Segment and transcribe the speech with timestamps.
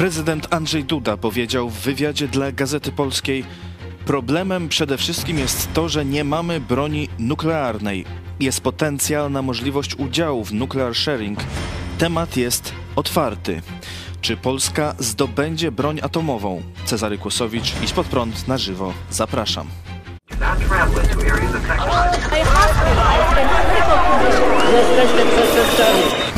[0.00, 3.44] Prezydent Andrzej Duda powiedział w wywiadzie dla Gazety Polskiej:
[4.06, 8.04] Problemem przede wszystkim jest to, że nie mamy broni nuklearnej.
[8.40, 11.38] Jest potencjalna możliwość udziału w nuclear sharing.
[11.98, 13.62] Temat jest otwarty.
[14.20, 16.62] Czy Polska zdobędzie broń atomową?
[16.84, 18.92] Cezary Kłosowicz i Spod Prąd na żywo.
[19.10, 19.66] Zapraszam.
[24.72, 26.29] Jesteśmy przestępcami.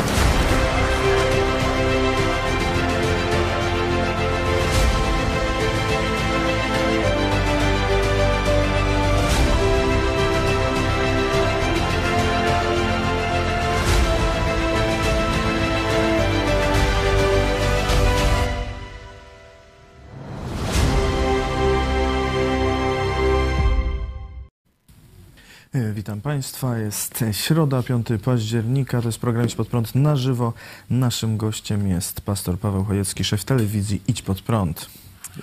[26.23, 30.53] Państwa, jest środa, 5 października, to jest program Idź Pod Prąd na żywo.
[30.91, 34.91] Naszym gościem jest pastor Paweł Chojecki, szef telewizji Idź Pod Prąd.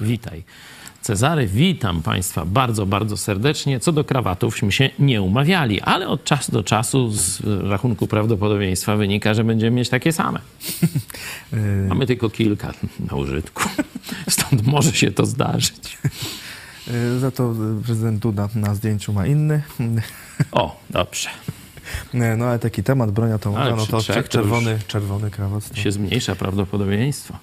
[0.01, 0.43] Witaj.
[1.01, 3.79] Cezary, witam Państwa bardzo, bardzo serdecznie.
[3.79, 9.33] Co do krawatówśmy się nie umawiali, ale od czasu do czasu z rachunku prawdopodobieństwa wynika,
[9.33, 10.39] że będziemy mieć takie same.
[11.89, 13.63] Mamy tylko kilka na użytku,
[14.29, 15.97] stąd może się to zdarzyć.
[16.89, 19.61] E, Za to prezydent Duda na zdjęciu ma inny.
[20.51, 21.29] O, dobrze.
[22.13, 25.75] Nie, No ale taki temat, broń atomowa, Ale no to to czerwony, czerwony krawat to
[25.75, 27.37] Się zmniejsza prawdopodobieństwo.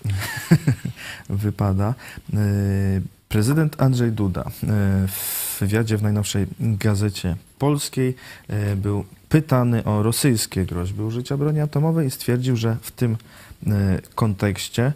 [1.28, 1.94] wypada.
[3.28, 4.44] Prezydent Andrzej Duda
[5.08, 8.14] w wywiadzie w najnowszej gazecie polskiej
[8.77, 13.16] był pytany o rosyjskie groźby użycia broni atomowej i stwierdził, że w tym
[14.14, 14.92] kontekście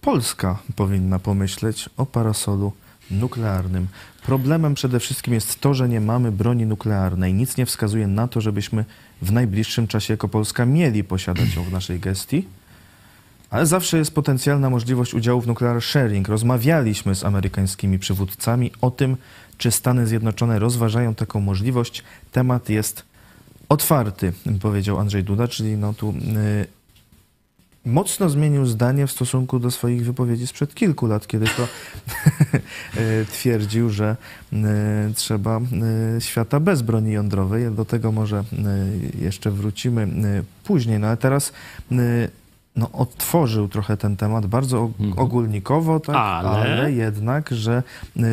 [0.00, 2.72] Polska powinna pomyśleć o parasolu
[3.10, 3.88] nuklearnym.
[4.22, 7.34] Problemem przede wszystkim jest to, że nie mamy broni nuklearnej.
[7.34, 8.84] Nic nie wskazuje na to, żebyśmy
[9.22, 12.48] w najbliższym czasie jako Polska mieli posiadać ją w naszej gestii.
[13.50, 16.28] Ale zawsze jest potencjalna możliwość udziału w nuclear sharing.
[16.28, 19.16] Rozmawialiśmy z amerykańskimi przywódcami o tym,
[19.58, 22.02] czy Stany Zjednoczone rozważają taką możliwość.
[22.32, 23.02] Temat jest
[23.68, 26.79] otwarty, powiedział Andrzej Duda, czyli no tu y,
[27.86, 31.68] mocno zmienił zdanie w stosunku do swoich wypowiedzi sprzed kilku lat, kiedy to
[33.00, 34.16] y, twierdził, że
[34.52, 34.56] y,
[35.14, 35.60] trzeba
[36.16, 37.70] y, świata bez broni jądrowej.
[37.70, 38.44] Do tego może
[39.20, 40.08] jeszcze wrócimy
[40.64, 40.98] później.
[40.98, 41.52] No ale teraz
[42.76, 45.12] no, otworzył trochę ten temat bardzo Mhm.
[45.18, 46.48] ogólnikowo, tak, ale...
[46.48, 47.82] Ale- jednak, że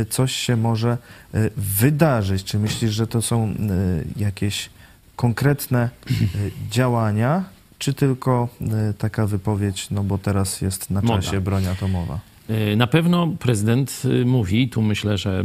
[0.10, 0.98] coś się może
[1.58, 2.44] wydarzyć.
[2.44, 3.54] Czy myślisz, że to są
[4.16, 4.70] jakieś
[5.16, 5.90] konkretne
[6.70, 7.44] działania,
[7.80, 11.22] czy tylko y, taka wypowiedź, no bo teraz jest na Moda.
[11.22, 12.20] czasie broń atomowa?
[12.50, 15.44] Y, Na pewno prezydent y, mówi, tu myślę, że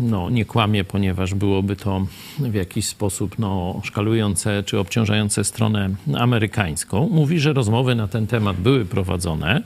[0.00, 2.06] no, nie kłamie, ponieważ byłoby to
[2.38, 7.08] w jakiś sposób no, szkalujące czy obciążające stronę amerykańską.
[7.08, 9.62] Mówi, że rozmowy na ten temat były prowadzone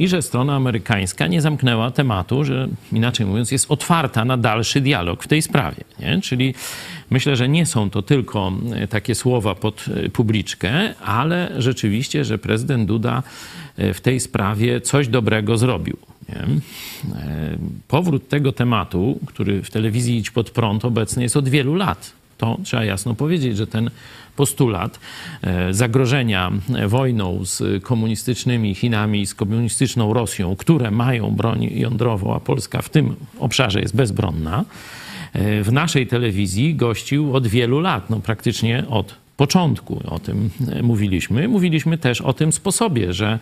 [0.00, 5.22] i że strona amerykańska nie zamknęła tematu, że inaczej mówiąc jest otwarta na dalszy dialog
[5.22, 5.84] w tej sprawie.
[5.98, 6.20] Nie?
[6.20, 6.54] Czyli
[7.10, 8.52] myślę, że nie są to tylko
[8.84, 13.22] y, takie słowa pod y, publiczkę, ale rzeczywiście, że prezydent Duda
[13.78, 15.96] y, w tej sprawie coś dobrego zrobił.
[16.32, 16.46] E,
[17.88, 22.19] Powrót tego tematu, który w telewizji Idź Pod Prąd obecny jest od wielu lat.
[22.40, 23.90] To trzeba jasno powiedzieć, że ten
[24.36, 25.00] postulat
[25.42, 26.52] e, zagrożenia
[26.86, 33.16] wojną z komunistycznymi Chinami, z komunistyczną Rosją, które mają broń jądrową, a Polska w tym
[33.38, 34.64] obszarze jest bezbronna,
[35.32, 40.82] e, w naszej telewizji gościł od wielu lat, no praktycznie od początku o tym e,
[40.82, 41.48] mówiliśmy.
[41.48, 43.38] Mówiliśmy też o tym sposobie, że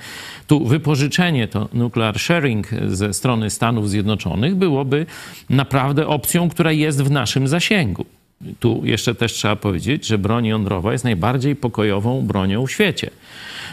[0.47, 5.07] tu wypożyczenie to nuclear sharing ze strony Stanów Zjednoczonych byłoby
[5.51, 8.18] naprawdę opcją, która jest w naszym zasięgu.
[8.61, 13.11] Tu jeszcze też trzeba powiedzieć, że broń jądrowa jest najbardziej pokojową bronią w świecie,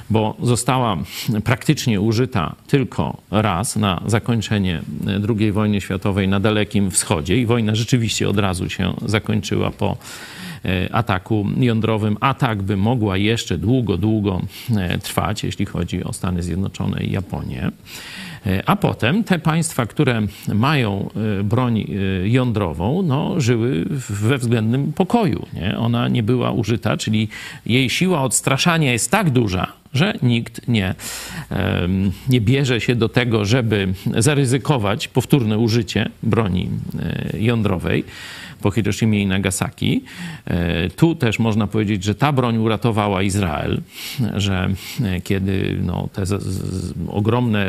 [0.10, 0.98] bo została
[1.44, 4.82] praktycznie użyta tylko raz na zakończenie
[5.30, 9.98] II wojny światowej na Dalekim Wschodzie i wojna rzeczywiście od razu się zakończyła po
[10.66, 12.18] e, ataku jądrowym.
[12.20, 14.42] Atak by mogła jeszcze długo, długo
[14.78, 17.72] e, trwać, jeśli chodzi o Stany Zjednoczone i Japonię.
[18.46, 20.22] E, A potem te państwa, które
[20.54, 21.10] mają
[21.40, 21.86] e, broń e,
[22.30, 25.46] jądrową, no, żyły we względnym pokoju.
[25.54, 25.78] Nie?
[25.78, 27.28] Ona nie była użyta, czyli
[27.66, 30.96] jej siła odstraszania jest tak duża, że nikt nie,
[32.30, 36.70] nie bierze się do tego, żeby zaryzykować powtórne użycie broni
[37.40, 38.04] jądrowej
[38.66, 40.04] po Hiroshimie i Nagasaki.
[40.46, 43.82] E, Tu też można powiedzieć, że ta broń uratowała Izrael,
[44.36, 44.70] że
[45.04, 46.24] e, kiedy no, te
[47.08, 47.68] ogromne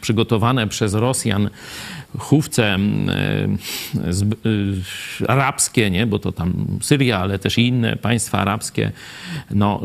[0.00, 1.50] przygotowane przez Rosjan
[2.18, 2.78] chówce
[4.08, 4.24] z,
[5.28, 6.06] arabskie, nie?
[6.06, 8.92] bo to tam Syria, ale też inne państwa arabskie
[9.50, 9.80] no,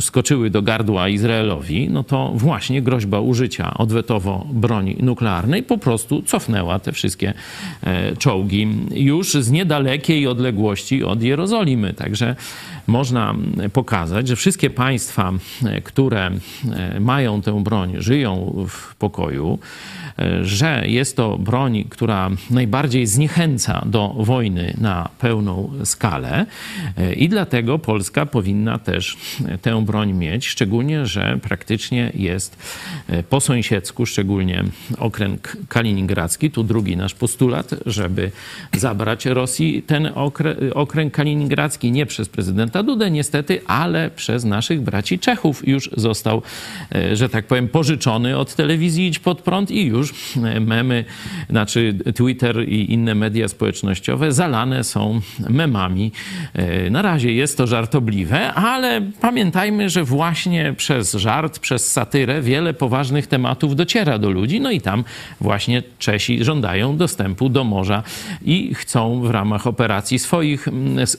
[0.00, 6.78] skoczyły do gardła Izraelowi, no to właśnie groźba użycia odwetowo broni nuklearnej po prostu cofnęła
[6.78, 7.34] te wszystkie
[8.18, 11.94] czołgi już z niedalekiej odległości od Jerozolimy.
[11.94, 12.36] Także
[12.86, 13.34] można
[13.72, 15.32] pokazać, że wszystkie państwa,
[15.84, 16.30] które
[17.00, 19.58] mają tę broń, żyją w pokoju,
[20.42, 26.46] że jest to broń, która najbardziej zniechęca do wojny na pełną skalę.
[27.16, 29.16] I dlatego Polska powinna też
[29.62, 32.58] tę broń mieć, szczególnie, że praktycznie jest
[33.28, 34.64] po sąsiedzku, szczególnie
[34.98, 36.50] okręg kaliningradzki.
[36.50, 38.30] Tu drugi nasz postulat, żeby
[38.76, 40.10] zabrać Rosji ten
[40.74, 41.92] okręg kaliningradzki.
[41.92, 45.68] Nie przez prezydenta Dudę niestety, ale przez naszych braci Czechów.
[45.68, 46.42] Już został,
[47.12, 50.09] że tak powiem, pożyczony od telewizji Idź Pod Prąd i już
[50.60, 51.04] memy,
[51.50, 56.12] znaczy Twitter i inne media społecznościowe zalane są memami.
[56.54, 62.74] E, na razie jest to żartobliwe, ale pamiętajmy, że właśnie przez żart, przez satyrę wiele
[62.74, 65.04] poważnych tematów dociera do ludzi, no i tam
[65.40, 68.02] właśnie Czesi żądają dostępu do morza
[68.42, 70.68] i chcą w ramach operacji swoich,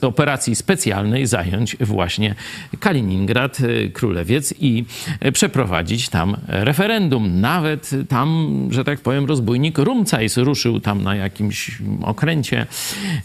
[0.02, 2.36] operacji specjalnej zająć właśnie
[2.80, 4.86] Kaliningrad, e, Królewiec i
[5.34, 7.42] przeprowadzić tam referendum.
[7.42, 12.66] Nawet tam, że tak powiem, rozbójnik Rumcajs ruszył tam na jakimś okręcie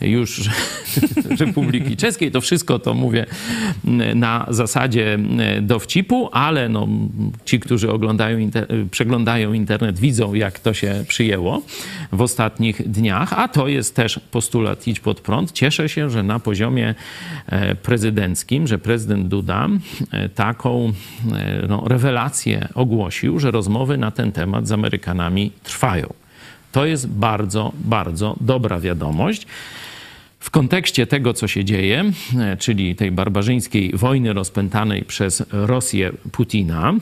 [0.00, 0.41] już
[1.41, 2.31] Republiki Czeskiej.
[2.31, 3.26] To wszystko to mówię
[4.14, 5.19] na zasadzie
[5.62, 6.88] dowcipu, ale no,
[7.44, 11.62] ci, którzy oglądają, inter przeglądają internet, widzą, jak to się przyjęło
[12.12, 15.53] w ostatnich dniach, a to jest też postulat idź pod prąd.
[15.53, 16.94] Cieszę się, że na poziomie
[17.47, 19.69] e, prezydenckim, że prezydent Duda
[20.11, 20.93] e, taką
[21.32, 26.15] e, no, rewelację ogłosił, że rozmowy na ten temat z Amerykanami trwają.
[26.73, 29.47] To jest bardzo, bardzo dobra wiadomość.
[30.41, 32.05] W kontekście tego, co się dzieje,
[32.38, 36.94] e, czyli tej barbarzyńskiej wojny rozpętanej przez Rosję Putina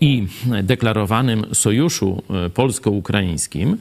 [0.00, 0.26] i
[0.62, 3.76] deklarowanym sojuszu e, polsko-ukraińskim,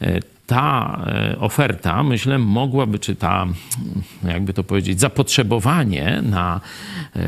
[0.00, 3.46] e, ta e, oferta, myślę, mogłaby, czy ta,
[4.24, 6.60] jakby to powiedzieć, zapotrzebowanie na
[7.16, 7.20] e,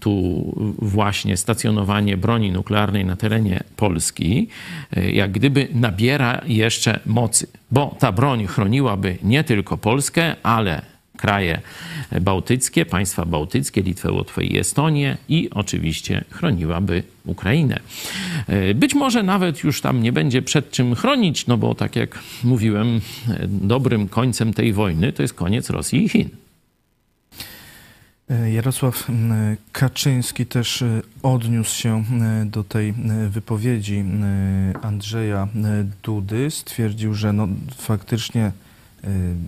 [0.00, 0.44] tu
[0.78, 4.48] właśnie stacjonowanie broni nuklearnej na terenie Polski,
[4.96, 11.60] e, jak gdyby nabiera jeszcze mocy, bo ta broń chroniłaby nie tylko Polskę, ale kraje
[12.20, 17.80] bałtyckie, państwa bałtyckie, Litwę, Łotwę i Estonię i oczywiście chroniłaby Ukrainę.
[18.46, 22.18] E, być może nawet już tam nie będzie przed czym chronić, no bo tak jak
[22.44, 26.28] mówiłem, e, dobrym końcem tej wojny to jest koniec Rosji i Chin.
[28.30, 29.08] E, Jarosław
[29.72, 30.84] Kaczyński też
[31.22, 32.04] odniósł się
[32.46, 32.94] do tej
[33.28, 34.04] wypowiedzi
[34.82, 35.48] Andrzeja
[36.02, 36.50] Dudy.
[36.50, 38.52] Stwierdził, że no, faktycznie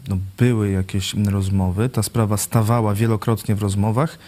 [0.08, 1.88] no, były jakieś rozmowy.
[1.88, 4.19] Ta sprawa stawała wielokrotnie w rozmowach.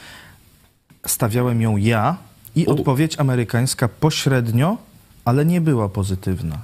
[1.06, 2.16] Stawiałem ją ja
[2.56, 4.76] i odpowiedź amerykańska pośrednio,
[5.24, 6.58] ale nie była pozytywna.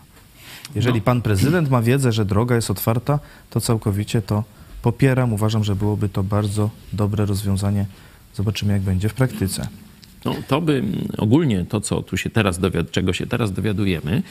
[0.75, 1.05] Jeżeli no.
[1.05, 3.19] pan prezydent ma wiedzę, że droga jest otwarta,
[3.51, 4.45] to całkowicie to
[4.83, 5.33] popieram.
[5.33, 7.87] Uważam, że byłoby to bardzo dobre rozwiązanie.
[8.35, 9.69] Zobaczymy, jak będzie w praktyce.
[10.25, 10.83] No, to by
[11.19, 14.23] ogólnie to, co tu się teraz dowiad- czego się teraz dowiadujemy,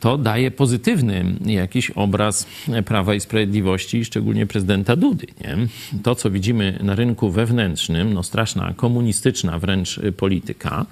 [0.00, 2.46] to daje pozytywny jakiś obraz
[2.84, 5.26] Prawa i Sprawiedliwości, szczególnie prezydenta Dudy.
[5.40, 5.56] Nie?
[6.02, 10.86] To, co widzimy na rynku wewnętrznym, no straszna komunistyczna wręcz polityka,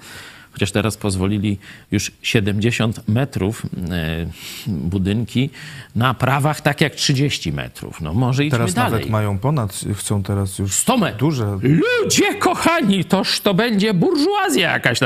[0.53, 1.57] chociaż teraz pozwolili
[1.91, 4.25] już 70 metrów e,
[4.67, 5.49] budynki
[5.95, 8.01] na prawach tak jak 30 metrów.
[8.01, 8.91] No może idźmy teraz dalej.
[8.91, 11.19] nawet mają ponad, chcą teraz już 100 metrów.
[11.19, 11.59] duże.
[11.63, 14.99] Ludzie kochani, toż to będzie burżuazja jakaś.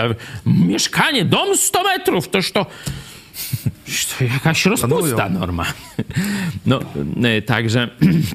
[0.45, 2.65] Mieszkanie, dom 100 metrów, toż to
[4.17, 5.65] to jakaś rozpusta norma.
[6.65, 6.79] No,
[7.24, 7.89] e, także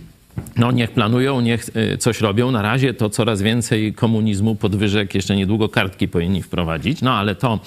[0.56, 2.50] no niech planują, niech e, coś robią.
[2.50, 7.02] Na razie to coraz więcej komunizmu, podwyżek, jeszcze niedługo kartki powinni wprowadzić.
[7.02, 7.60] No ale to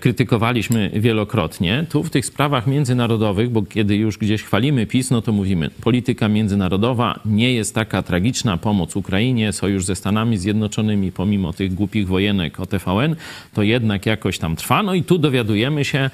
[0.00, 1.86] krytykowaliśmy wielokrotnie.
[1.88, 6.28] Tu w tych sprawach międzynarodowych, bo kiedy już gdzieś chwalimy PiS, no to mówimy, polityka
[6.28, 12.60] międzynarodowa nie jest taka tragiczna, pomoc Ukrainie, sojusz ze Stanami Zjednoczonymi, pomimo tych głupich wojenek
[12.60, 13.16] o TVN,
[13.54, 14.82] to jednak jakoś tam trwa.
[14.82, 16.10] No i tu dowiadujemy się,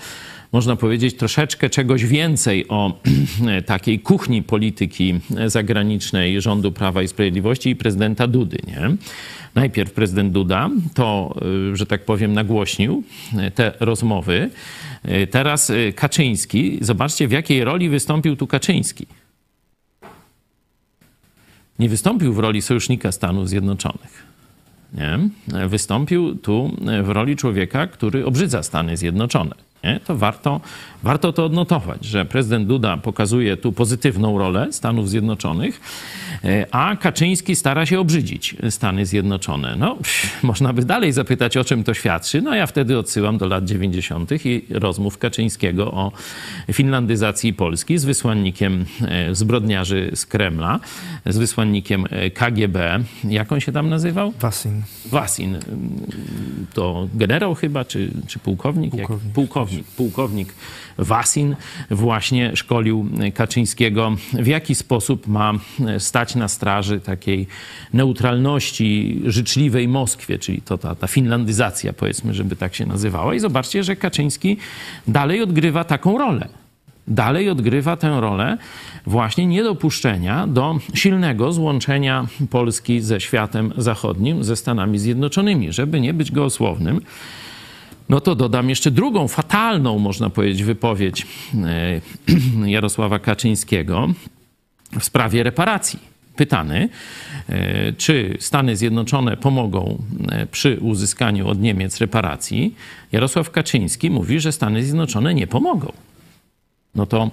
[0.52, 3.00] można powiedzieć, troszeczkę czegoś więcej o
[3.66, 8.58] takiej kuchni polityki zagranicznej rządu Prawa i Sprawiedliwości i prezydenta Dudy.
[8.66, 8.96] Nie?
[9.54, 11.34] Najpierw prezydent Duda to,
[11.72, 13.02] y, że tak powiem, nagłośnił
[13.48, 14.50] y, te rozmowy.
[15.22, 19.06] Y, teraz Kaczyński, zobaczcie w jakiej roli wystąpił tu Kaczyński.
[21.78, 24.28] Nie wystąpił w roli sojusznika Stanów Zjednoczonych.
[24.94, 25.18] Nie?
[25.68, 30.00] Wystąpił tu w roli człowieka, który obrzydza Stany Zjednoczone Nie?
[30.00, 30.60] To warto,
[31.02, 35.80] warto to odnotować, że prezydent Duda pokazuje tu pozytywną rolę Stanów Zjednoczonych,
[36.44, 39.76] e, a Kaczyński stara się obrzydzić Stany Zjednoczone.
[39.76, 42.42] No, pff, można by dalej zapytać, o czym to świadczy.
[42.42, 44.46] No, ja wtedy odsyłam do lat 90.
[44.46, 46.12] i rozmów Kaczyńskiego o
[46.72, 50.80] finlandyzacji Polski z wysłannikiem e, zbrodniarzy z Kremla,
[51.26, 53.00] z wysłannikiem e, KGB.
[53.24, 54.32] Jak on się tam nazywał?
[54.40, 54.82] Wasin.
[55.06, 55.58] Wasin.
[56.74, 58.90] To generał chyba, czy, czy pułkownik?
[58.90, 59.24] Pułkownik.
[59.24, 59.34] Jak?
[59.34, 59.67] Pułkownik.
[59.96, 60.54] Pułkownik
[60.98, 61.56] Wasin
[61.90, 65.52] właśnie szkolił Kaczyńskiego, w jaki sposób ma
[65.98, 67.46] stać na straży takiej
[67.92, 73.34] neutralności życzliwej Moskwie, czyli to ta, ta finlandyzacja, powiedzmy, żeby tak się nazywała.
[73.34, 74.56] I zobaczcie, że Kaczyński
[75.08, 76.48] dalej odgrywa taką rolę
[77.08, 78.58] dalej odgrywa tę rolę
[79.06, 85.72] właśnie niedopuszczenia do silnego złączenia Polski ze światem zachodnim, ze Stanami Zjednoczonymi.
[85.72, 87.00] Żeby nie być gołosłownym,
[88.08, 92.00] no to dodam jeszcze drugą, fatalną, można powiedzieć, wypowiedź e,
[92.74, 94.08] Jarosława Kaczyńskiego
[94.98, 96.18] w sprawie reparacji.
[96.36, 96.88] Pytany,
[97.48, 102.74] e, czy Stany Zjednoczone pomogą e, przy uzyskaniu od Niemiec reparacji,
[103.12, 105.92] Jarosław Kaczyński mówi, że Stany Zjednoczone nie pomogą
[106.94, 107.30] no to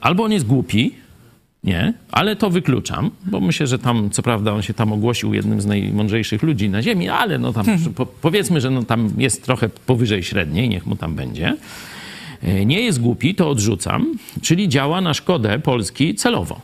[0.00, 0.94] albo on jest głupi,
[1.66, 5.60] nie, ale to wykluczam, bo myślę, że tam, co prawda, on się tam ogłosił jednym
[5.60, 7.94] z najmądrzejszych ludzi na Ziemi, ale no tam hmm.
[7.94, 11.56] po, powiedzmy, że no tam jest trochę powyżej średniej, niech mu tam będzie.
[12.42, 16.60] E, nie jest głupi, to odrzucam, czyli działa na szkodę Polski celowo.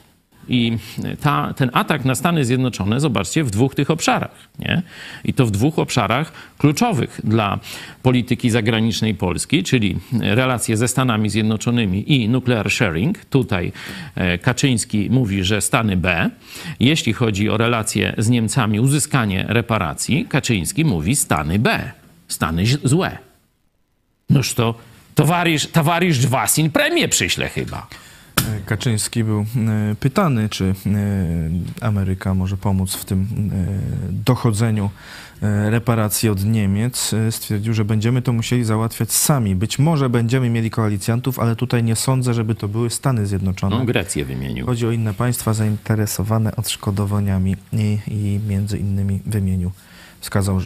[0.52, 0.78] I
[1.21, 4.49] ta, ten atak na Stany Zjednoczone, zobaczcie, w dwóch tych obszarach.
[4.59, 4.82] Nie?
[5.25, 7.59] I to w dwóch obszarach kluczowych dla
[8.02, 13.25] polityki zagranicznej Polski, czyli relacje ze Stanami Zjednoczonymi i nuclear sharing.
[13.25, 13.73] Tutaj
[14.14, 16.30] e, Kaczyński mówi, że Stany B.
[16.80, 21.92] Jeśli chodzi o relacje z Niemcami, uzyskanie reparacji, Kaczyński mówi Stany B.
[22.28, 23.18] Stany złe.
[24.30, 24.75] Noż to
[25.73, 27.87] towarzysz, Wasin premię przyśle chyba.
[28.66, 29.44] Kaczyński był e,
[30.00, 34.90] pytany, czy e, Ameryka może pomóc w tym e, dochodzeniu
[35.70, 37.14] reparacji od Niemiec.
[37.30, 39.56] Stwierdził, że będziemy to musieli załatwiać sami.
[39.56, 43.78] Być może będziemy mieli koalicjantów, ale tutaj nie sądzę, żeby to były Stany Zjednoczone.
[43.78, 44.66] No, Grecję wymienił.
[44.66, 49.70] Chodzi o inne państwa zainteresowane odszkodowaniami i, i między innymi wymienił
[50.23, 50.61] wskazał,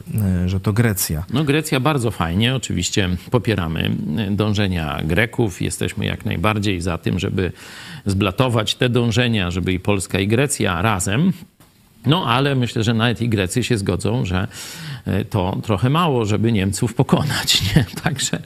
[0.47, 1.25] że to Grecja.
[1.33, 3.91] No Grecja bardzo fajnie, oczywiście popieramy
[4.31, 7.53] dążenia Greków, jesteśmy jak najbardziej za tym, żeby
[8.07, 11.33] zblatować te dążenia, żeby i Polska i Grecja razem
[12.07, 14.49] no ale myślę, że nawet i Grecy się zgodzą, że
[15.07, 17.63] e, to trochę mało, żeby Niemców pokonać.
[17.77, 17.85] Nie?
[18.03, 18.39] Także,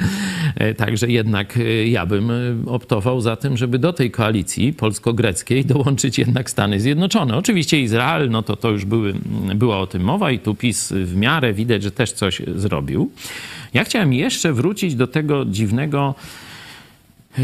[0.55, 2.31] e, także jednak e, ja bym
[2.67, 7.37] optował za tym, żeby do tej koalicji polsko-greckiej dołączyć jednak Stany Zjednoczone.
[7.37, 9.15] Oczywiście Izrael, no to to już były,
[9.55, 13.11] była o tym mowa i tu PiS w miarę widać, że też coś zrobił.
[13.75, 16.15] Ja chciałem jeszcze wrócić do tego dziwnego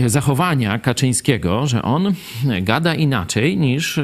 [0.07, 2.15] zachowania Kaczyńskiego, że on
[2.63, 4.01] gada inaczej niż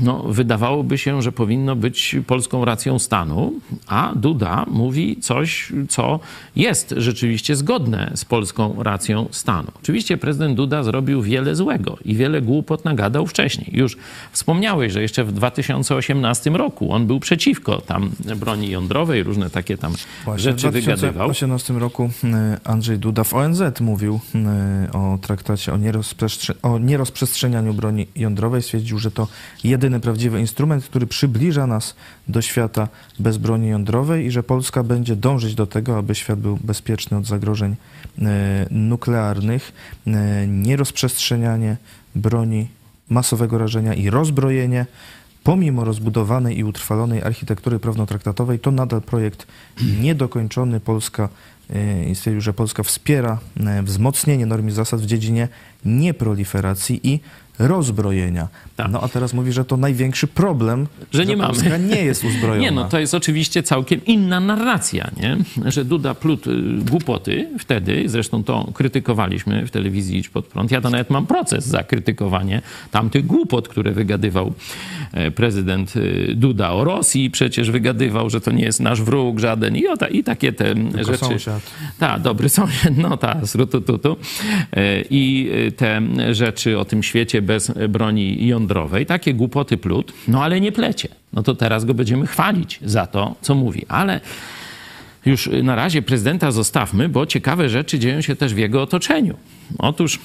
[0.00, 3.52] no, wydawałoby się, że powinno być polską racją stanu,
[3.86, 6.20] a Duda mówi coś, co
[6.56, 9.68] jest rzeczywiście zgodne z polską racją stanu.
[9.82, 13.70] Oczywiście prezydent Duda zrobił wiele złego i wiele głupot nagadał wcześniej.
[13.72, 13.96] Już
[14.32, 19.94] wspomniałeś, że jeszcze w 2018 roku on był przeciwko tam broni jądrowej, różne takie tam
[20.24, 21.28] Właśnie rzeczy wygadywał.
[21.28, 22.28] W 2018 roku y,
[22.64, 28.62] Andrzej Duda w ONZ mówił y, o traktacie o, nierozprzestrze o nierozprzestrzenianiu broni jądrowej.
[28.62, 29.28] Stwierdził, że to
[29.64, 31.94] jedyny prawdziwy instrument, który przybliża nas
[32.28, 36.58] do świata bez broni jądrowej i że Polska będzie dążyć do tego, aby świat był
[36.64, 37.76] bezpieczny od zagrożeń
[38.18, 39.72] e, nuklearnych.
[40.06, 41.76] E, nierozprzestrzenianie
[42.14, 42.68] broni
[43.08, 44.86] masowego rażenia i rozbrojenie
[45.44, 49.46] pomimo rozbudowanej i utrwalonej architektury prawno-traktatowej, to nadal projekt
[50.00, 50.80] niedokończony.
[50.80, 51.28] Polska
[52.10, 53.38] i stwierdził, że Polska wspiera
[53.82, 55.48] wzmocnienie norm i zasad w dziedzinie
[55.84, 57.20] nieproliferacji i
[57.58, 58.48] rozbrojenia.
[58.76, 58.90] Tak.
[58.90, 61.84] No a teraz mówi, że to największy problem, że, nie Polska mamy.
[61.86, 62.62] nie jest uzbrojona.
[62.62, 65.36] Nie, no to jest oczywiście całkiem inna narracja, nie?
[65.70, 66.50] Że Duda plut y,
[66.90, 70.70] głupoty wtedy, zresztą to krytykowaliśmy w telewizji Idź Pod Prąd.
[70.70, 74.52] Ja to nawet mam proces za krytykowanie tamtych głupot, które wygadywał
[75.12, 77.30] e, prezydent y, Duda o Rosji.
[77.30, 80.74] Przecież wygadywał, że to nie jest nasz wróg żaden i, o ta, i takie te
[80.74, 81.24] Tylko rzeczy.
[81.24, 81.62] Sąsiad.
[81.98, 84.16] Tak, dobry sąsiad, no ta, srutututu.
[84.72, 86.02] E, I te
[86.34, 88.62] rzeczy o tym świecie bez broni jądrowej,
[89.06, 91.08] takie głupoty plut, no ale nie plecie.
[91.32, 93.86] No to teraz go będziemy chwalić za to, co mówi.
[93.88, 94.20] Ale
[95.26, 99.36] już na razie prezydenta zostawmy, bo ciekawe rzeczy dzieją się też w jego otoczeniu.
[99.78, 100.18] Otóż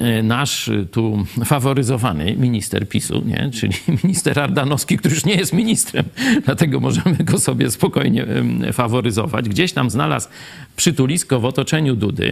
[0.00, 3.50] e, nasz tu faworyzowany minister PiSu, nie?
[3.50, 6.04] czyli minister Ardanowski, który już nie jest ministrem,
[6.46, 8.26] dlatego możemy go sobie spokojnie
[8.72, 10.28] faworyzować, gdzieś tam znalazł
[10.76, 12.30] przytulisko w otoczeniu Dudy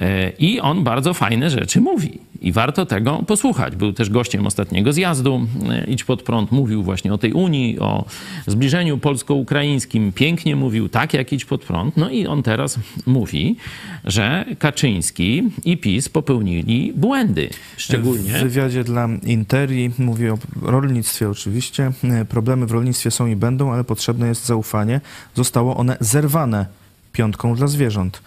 [0.00, 2.18] e, i on bardzo fajne rzeczy mówi.
[2.44, 3.76] I warto tego posłuchać.
[3.76, 6.52] Był też gościem ostatniego zjazdu e, Idź Pod Prąd.
[6.52, 8.04] Mówił właśnie o tej Unii, o
[8.46, 10.12] zbliżeniu polsko-ukraińskim.
[10.12, 11.96] Pięknie mówił, tak jak Idź Pod Prąd.
[11.96, 13.56] No i on teraz mówi,
[14.04, 17.50] że Kaczyński i PiS popełnili błędy.
[17.76, 18.30] Szczególnie...
[18.30, 21.92] W wywiadzie dla Interi mówi o rolnictwie oczywiście.
[22.04, 25.00] E, problemy w rolnictwie są i będą, ale potrzebne jest zaufanie.
[25.34, 26.66] Zostało one zerwane
[27.12, 28.22] piątką dla zwierząt.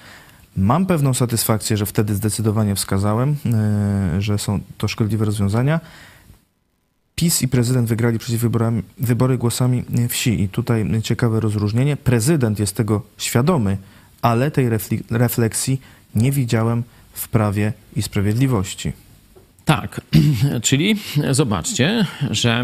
[0.57, 5.79] Mam pewną satysfakcję, że wtedy zdecydowanie wskazałem, e, że są to szkodliwe rozwiązania.
[7.15, 11.97] PiS i prezydent wygrali przeciw wyborami, wybory głosami wsi i tutaj ciekawe rozróżnienie.
[11.97, 13.77] Prezydent jest tego świadomy,
[14.21, 14.69] ale tej
[15.09, 15.81] refleksji
[16.15, 16.83] nie widziałem
[17.13, 18.93] w Prawie i Sprawiedliwości.
[19.65, 20.01] Tak,
[20.67, 20.95] czyli
[21.31, 22.63] zobaczcie, że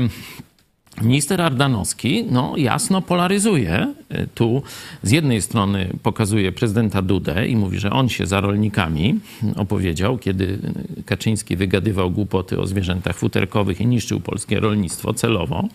[1.01, 3.93] Minister Ardanowski no, jasno polaryzuje.
[4.35, 4.63] Tu
[5.03, 9.19] z jednej strony pokazuje prezydenta Dudę i mówi, że on się za rolnikami
[9.55, 10.59] opowiedział, kiedy
[11.05, 15.67] Kaczyński wygadywał głupoty o zwierzętach futerkowych i niszczył polskie rolnictwo celowo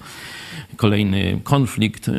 [0.78, 2.11] kolejny konflikt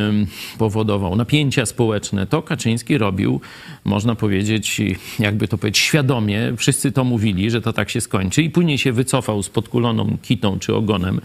[0.57, 3.41] powodował, napięcia społeczne, to Kaczyński robił,
[3.85, 4.81] można powiedzieć,
[5.19, 6.53] jakby to powiedzieć, świadomie.
[6.57, 10.59] Wszyscy to mówili, że to tak się skończy i później się wycofał z podkuloną kitą
[10.59, 11.21] czy ogonem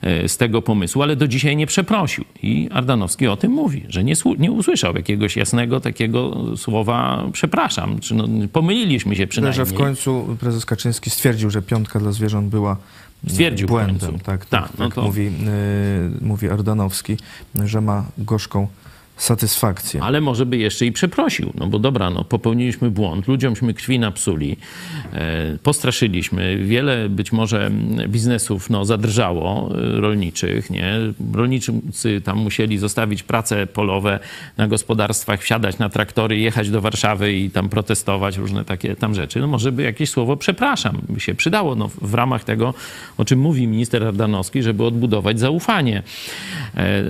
[0.00, 2.24] e, z tego pomysłu, ale do dzisiaj nie przeprosił.
[2.42, 8.14] I Ardanowski o tym mówi, że nie, nie usłyszał jakiegoś jasnego takiego słowa przepraszam, czy
[8.14, 9.66] no, pomyliliśmy się przynajmniej.
[9.66, 12.76] że w końcu prezes Kaczyński stwierdził, że piątka dla zwierząt była
[13.28, 14.18] Stwierdził błędem.
[14.18, 15.02] Tak, tak, tak, no tak to...
[15.02, 17.16] mówi, y, mówi Ardanowski,
[17.64, 18.68] że ma gorzką
[19.16, 20.02] satysfakcję.
[20.02, 24.56] Ale może by jeszcze i przeprosił, no bo dobra, no popełniliśmy błąd, ludziomśmy krwi napsuli,
[25.12, 27.70] e, postraszyliśmy, wiele być może
[28.08, 30.94] biznesów no, zadrżało e, rolniczych, nie?
[31.34, 31.72] Rolnicy
[32.24, 34.18] tam musieli zostawić prace polowe
[34.56, 39.40] na gospodarstwach, wsiadać na traktory, jechać do Warszawy i tam protestować, różne takie tam rzeczy.
[39.40, 42.74] No może by jakieś słowo przepraszam by się przydało, no w ramach tego,
[43.18, 46.02] o czym mówi minister Ardanowski, żeby odbudować zaufanie
[46.76, 47.02] e,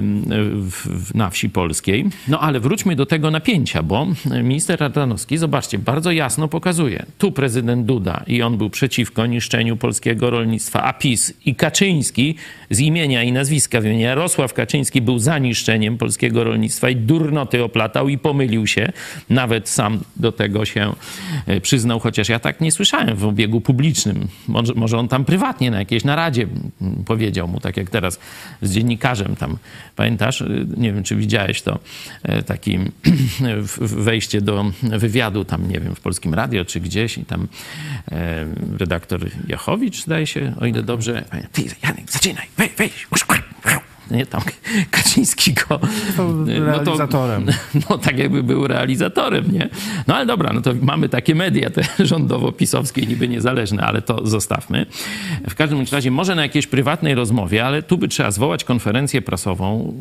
[1.15, 2.02] na wsi polskiej.
[2.29, 4.07] No ale wróćmy do tego napięcia, bo
[4.43, 7.07] minister Radanowski, zobaczcie, bardzo jasno pokazuje.
[7.19, 12.35] Tu prezydent Duda i on był przeciwko niszczeniu polskiego rolnictwa, a PiS i Kaczyński
[12.71, 17.65] z imienia i nazwiska w imienia Jarosław Kaczyński był za niszczeniem polskiego rolnictwa i durnoty
[17.65, 18.93] oplatał i pomylił się.
[19.31, 20.93] Nawet sam do tego się
[21.47, 24.29] e, przyznał, chociaż ja tak nie słyszałem w obiegu publicznym.
[24.49, 26.47] Może, może on tam prywatnie na jakiejś naradzie
[27.07, 28.19] powiedział mu, tak jak teraz
[28.62, 29.57] z dziennikarzem tam.
[29.97, 30.43] Pamiętasz?
[30.43, 31.79] E, nie wiem, czy widziałeś to
[32.47, 32.79] taki
[33.81, 37.49] wejście do wywiadu tam, nie wiem, w Polskim Radio czy gdzieś i tam
[38.12, 38.47] e,
[38.79, 43.07] redaktor Jachowicz, zdaje się, o ile dobrze, ty, Janek, zaczynaj, wej, wejdź,
[44.12, 44.42] nie tam
[44.90, 45.81] Kaczyński go...
[46.47, 47.45] realizatorem.
[47.45, 49.68] No, to, no tak jakby był realizatorem, nie?
[50.07, 54.87] No ale dobra, no to mamy takie media te rządowo-pisowskie, niby niezależne, ale to zostawmy.
[55.49, 59.95] W każdym razie może na jakiejś prywatnej rozmowie, ale tu by trzeba zwołać konferencję prasową,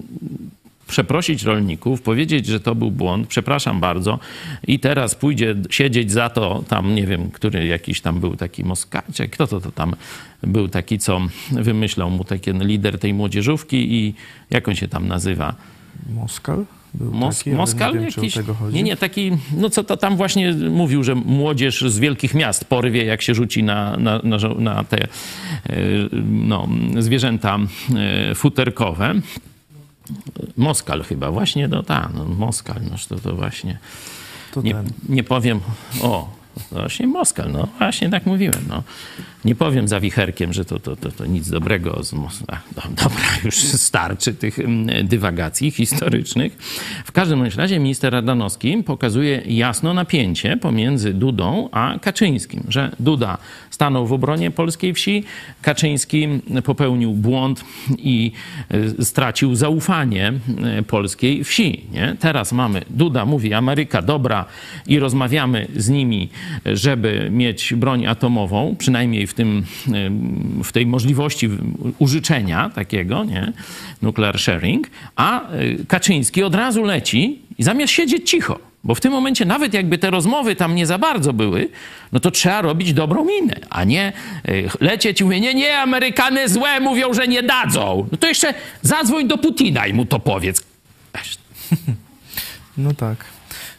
[0.87, 4.19] przeprosić rolników, powiedzieć, że to był błąd, przepraszam bardzo
[4.67, 9.31] i teraz pójdzie siedzieć za to tam, nie wiem, który jakiś tam był taki Moskaczek,
[9.31, 9.95] kto to, to tam
[10.43, 14.13] był taki, co wymyślał mu taki lider tej młodzieżówki i
[14.49, 15.55] jak on się tam nazywa?
[16.09, 16.65] Moskal?
[16.99, 17.93] Mos taki, Moskal?
[17.93, 18.35] Nie, wiem, jakiś,
[18.71, 23.05] nie, nie, taki, no co to tam właśnie mówił, że młodzież z wielkich miast porwie,
[23.05, 25.07] jak się rzuci na, na, na, na te e,
[26.23, 26.67] no,
[26.99, 27.59] zwierzęta
[28.29, 29.13] e, futerkowe.
[30.57, 33.79] Moskal chyba, właśnie, no tak, no, Moskal, no to, to właśnie.
[34.53, 34.75] To nie,
[35.09, 35.59] nie powiem,
[36.01, 36.29] o,
[36.71, 38.83] właśnie Moskal, no właśnie tak mówiłem, no.
[39.45, 42.03] Nie powiem za wicherkiem, że to, to, to, to nic dobrego.
[42.03, 42.43] Z Mos-
[42.75, 46.57] no, dobra, już starczy tych mm, dywagacji historycznych.
[47.05, 53.37] W każdym razie minister Radanowski pokazuje jasno napięcie pomiędzy Dudą a Kaczyńskim, że Duda
[53.69, 55.23] stanął w obronie polskiej wsi,
[55.61, 56.27] Kaczyński
[56.63, 57.63] popełnił błąd
[57.97, 58.31] i
[58.99, 60.33] e, stracił zaufanie
[60.63, 61.83] e, polskiej wsi.
[61.91, 62.15] Nie?
[62.19, 64.45] Teraz mamy, Duda mówi, Ameryka dobra
[64.87, 66.29] i rozmawiamy z nimi,
[66.65, 69.65] żeby mieć broń atomową, przynajmniej w, tym,
[70.63, 71.49] w tej możliwości
[71.99, 73.53] użyczenia takiego, nie?
[74.01, 79.11] nuclear sharing, a e, Kaczyński od razu leci i zamiast siedzieć cicho, bo w tym
[79.11, 81.69] momencie, nawet jakby te rozmowy tam nie za bardzo były,
[82.11, 84.13] no to trzeba robić dobrą minę, a nie
[84.45, 88.07] e, lecieć i mówić, nie, nie, Amerykany złe mówią, że nie dadzą.
[88.11, 90.63] No to jeszcze zadzwoń do Putina i mu to powiedz.
[92.77, 93.25] No tak.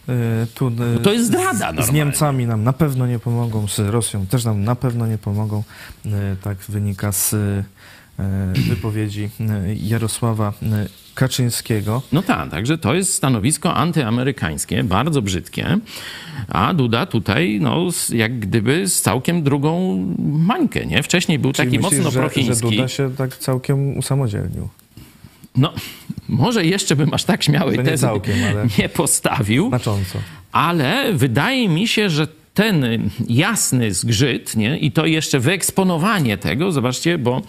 [0.08, 1.92] E, Tu, e, To jest zdrada z, z normalnie.
[1.92, 5.62] Niemcami nam na pewno nie pomogą, z Rosją też nam na pewno nie pomogą.
[6.06, 6.10] E,
[6.42, 7.34] Tak wynika z
[8.68, 9.30] wypowiedzi
[9.82, 10.52] Jarosława
[11.14, 12.02] Kaczyńskiego.
[12.12, 15.78] No tak, także to jest stanowisko antyamerykańskie, bardzo brzydkie,
[16.48, 21.02] a Duda tutaj, no, jak gdyby z całkiem drugą mańkę, nie?
[21.02, 22.70] Wcześniej był Czyli taki myślisz, mocno że, że prochiński.
[22.70, 24.68] Duda się tak całkiem usamodzielnił.
[25.56, 25.72] No,
[26.28, 30.18] może jeszcze bym aż tak śmiałej To nie tezy całkiem, ale- nie postawił, Znacząco.
[30.52, 32.84] ale wydaje mi się, że ten
[33.28, 34.78] jasny zgrzyt, nie?
[34.78, 37.42] i to jeszcze wyeksponowanie tego, zobaczcie, bo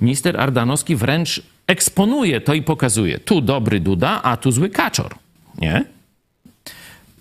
[0.00, 3.18] minister Ardanowski wręcz eksponuje to i pokazuje.
[3.18, 5.14] Tu dobry Duda, a tu zły kaczor,
[5.58, 5.84] nie?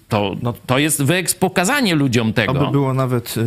[0.09, 2.53] To, No- to jest wyeks- pokazanie ludziom tego.
[2.53, 3.41] To by było nawet y,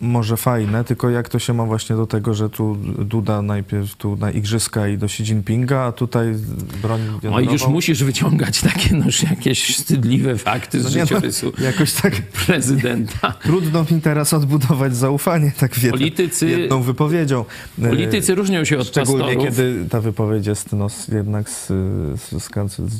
[0.00, 4.16] może fajne, tylko jak to się ma właśnie do tego, że tu Duda najpierw tu
[4.16, 6.34] na igrzyska i do Xi Jinpinga, a tutaj
[6.82, 7.52] broń No i jądrową.
[7.52, 12.12] już musisz wyciągać takie no, już jakieś wstydliwe fakty z No no, życiorysu jakoś tak
[12.46, 13.32] prezydenta.
[13.42, 17.44] trudno mi teraz odbudować zaufanie tak w jed- Politycy- jedną wypowiedzią.
[17.78, 19.44] Y, Politycy różnią się od Szczególnie pastorów.
[19.56, 22.50] kiedy ta wypowiedź jest no, jednak z, z, z,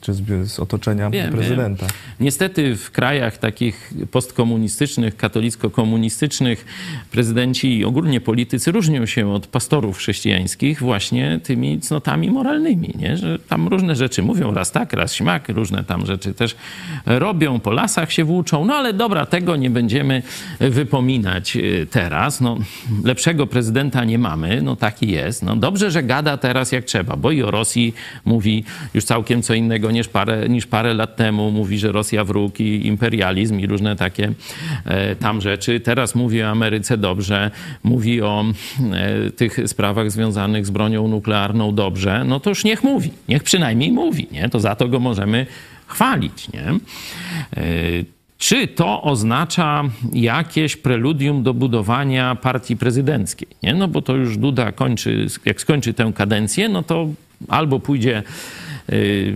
[0.09, 1.87] z, z otoczenia Wiem, prezydenta.
[2.33, 6.65] Niestety w krajach takich postkomunistycznych, katolicko-komunistycznych
[7.11, 13.17] prezydenci i ogólnie politycy różnią się od pastorów chrześcijańskich właśnie tymi cnotami moralnymi, nie?
[13.17, 16.57] że tam różne rzeczy mówią, raz tak, raz śmak, różne tam rzeczy też
[17.07, 20.23] robią, po lasach się włóczą, no ale dobra, tego nie będziemy
[20.61, 22.41] wypominać y, teraz.
[22.41, 22.59] No,
[23.05, 25.43] lepszego prezydenta nie mamy, no taki jest.
[25.43, 28.65] No dobrze, że gada teraz jak trzeba, bo i o Rosji mówi
[28.95, 31.51] już całkiem co innego niż parę, niż parę lat temu.
[31.51, 34.33] Mówi, że Rosja wróg i imperializm i różne takie
[34.85, 35.81] e, tam rzeczy.
[35.81, 37.51] Teraz mówi o Ameryce dobrze,
[37.85, 38.45] mówi o
[38.93, 42.25] e, tych sprawach związanych z bronią nuklearną dobrze.
[42.25, 44.49] No to już niech mówi, niech przynajmniej mówi, nie?
[44.49, 45.47] To za to go możemy
[45.87, 46.65] chwalić, nie?
[47.57, 47.63] E,
[48.39, 53.49] czy to oznacza jakieś preludium do budowania partii prezydenckiej?
[53.63, 53.75] Nie?
[53.75, 57.09] No bo to już Duda kończy, jak skończy tę kadencję, no to
[57.49, 58.23] albo pójdzie,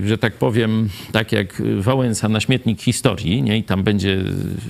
[0.06, 3.58] że tak powiem, tak jak Wałęsa na śmietnik historii, nie?
[3.58, 4.18] I tam będzie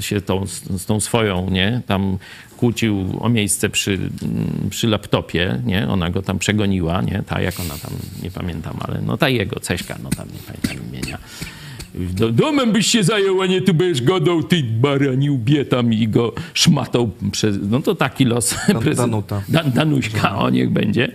[0.00, 1.82] się tą, z tą swoją, nie?
[1.86, 2.18] Tam
[2.56, 4.10] kłócił o miejsce przy, mm,
[4.70, 5.88] przy laptopie, nie?
[5.88, 7.22] Ona go tam przegoniła, nie?
[7.26, 10.88] Ta, jak ona tam, nie pamiętam, ale no ta jego, Ceśka, no tam nie pamiętam
[10.88, 11.18] imienia.
[11.96, 16.08] Do, domem byś się zajął, a nie tu będziesz godał, ty barani ubie tam i
[16.08, 17.58] go szmatał przez...
[17.70, 19.42] No to taki los prezydent- Danuta.
[19.48, 21.12] Dan, Danuśka, o niech będzie.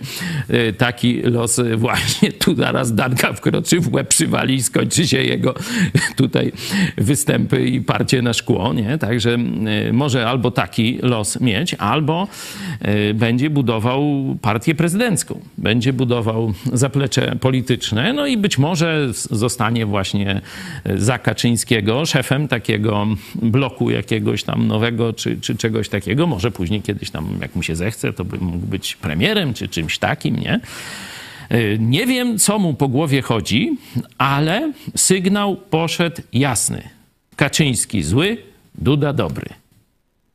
[0.48, 5.22] E, Taki los e, właśnie tu zaraz Danka wkroczy w łeb przywali i skończy się
[5.22, 5.54] jego
[6.16, 6.52] tutaj
[6.96, 8.98] występy i parcie na szkło, nie?
[8.98, 9.34] Także
[9.88, 12.28] e, może albo taki los mieć, albo
[13.14, 14.02] będzie budował
[14.42, 15.40] partię prezydencką.
[15.58, 20.40] Będzie budował zaplecze polityczne, no i być może zostanie właśnie
[20.96, 26.26] za Kaczyńskiego szefem takiego bloku jakiegoś tam nowego, czy, czy czegoś takiego.
[26.26, 29.98] Może później kiedyś tam, jak mu się zechce, to by mógł być premierem, czy czymś
[29.98, 30.60] takim, nie?
[31.48, 33.76] E, Nie wiem, co mu po głowie chodzi,
[34.18, 36.88] ale sygnał poszedł jasny.
[37.36, 38.36] Kaczyński zły,
[38.74, 39.46] Duda dobry.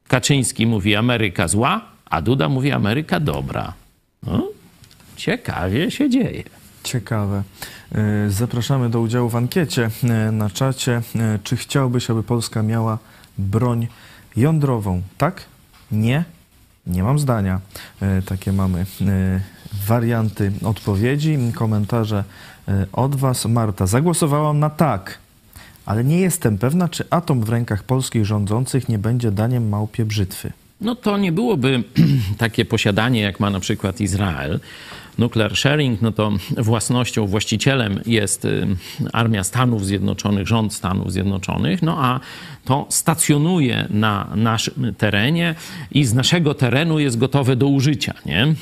[0.07, 3.73] Kaczyński mówi Ameryka zła, a Duda mówi Ameryka dobra.
[4.23, 4.47] No,
[5.15, 6.43] ciekawie się dzieje.
[6.87, 7.43] Ciekawe.
[7.95, 11.01] E, Zapraszamy do udziału w ankiecie e, na czacie.
[11.15, 12.97] E, Czy chciałbyś, aby Polska miała
[13.37, 13.87] broń
[14.35, 15.01] jądrową?
[15.17, 15.45] Tak?
[15.91, 16.23] Nie?
[16.87, 17.61] Nie mam zdania.
[18.25, 18.85] Takie mamy
[19.87, 21.37] warianty odpowiedzi.
[21.55, 22.23] Komentarze
[22.93, 23.45] od Was.
[23.45, 25.17] Marta, zagłosowałam na tak,
[25.85, 30.51] ale nie jestem pewna, czy atom w rękach polskich rządzących nie będzie daniem małpie brzytwy.
[30.81, 31.83] No to nie byłoby
[32.37, 34.59] takie posiadanie, jak ma na przykład Izrael.
[35.17, 38.67] Nuclear sharing, no to własnością, właścicielem jest y,
[39.13, 42.19] Armia Stanów Zjednoczonych, rząd Stanów Zjednoczonych, no a
[42.65, 45.55] to stacjonuje na naszym terenie
[45.91, 48.55] i z naszego terenu jest gotowe do użycia, nie?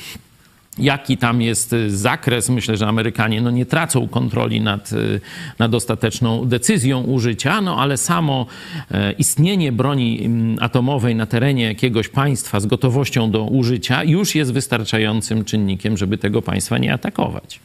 [0.78, 2.48] Jaki tam jest y, zakres?
[2.48, 5.20] Myślę, że Amerykanie no, nie tracą kontroli nad, y,
[5.58, 8.46] nad ostateczną decyzją użycia, no ale samo
[8.90, 14.52] e, istnienie broni mm, atomowej na terenie jakiegoś państwa z gotowością do użycia już jest
[14.52, 17.60] wystarczającym czynnikiem, żeby tego państwa nie atakować.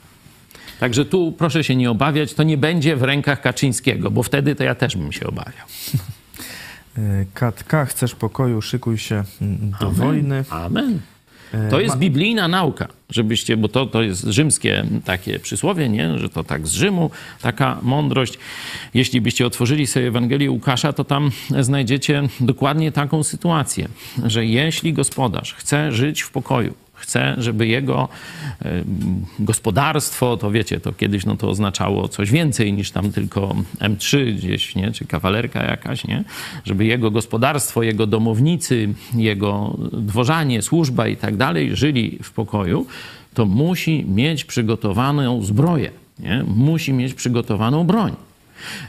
[0.80, 4.64] Także tu proszę się nie obawiać, to nie będzie w rękach Kaczyńskiego, bo wtedy to
[4.64, 5.66] ja też bym się obawiał.
[7.34, 10.44] Katka, chcesz pokoju, szykuj się mm, do wojny.
[10.50, 11.00] Amen.
[11.70, 16.20] To jest biblijna nauka, żebyście, bo to, to jest rzymskie takie przysłowie, nie?
[16.20, 17.12] że to tak z Rzymu,
[17.42, 18.38] taka mądrość.
[18.94, 23.88] Jeśli byście otworzyli sobie Ewangelię Łukasza, to tam znajdziecie dokładnie taką sytuację,
[24.26, 28.10] że jeśli gospodarz chce żyć w pokoju, chce, żeby jego
[28.62, 28.84] e,
[29.40, 34.76] gospodarstwo, to wiecie, to kiedyś no to oznaczało coś więcej niż tam tylko M3 gdzieś,
[34.76, 34.92] nie?
[34.92, 36.24] czy kawalerka jakaś, nie?
[36.66, 42.86] Żeby jego gospodarstwo, jego domownicy, jego dworzanie, służba i tak dalej żyli w pokoju,
[43.34, 46.44] to musi mieć przygotowaną zbroję, nie?
[46.48, 48.16] musi mieć przygotowaną broń.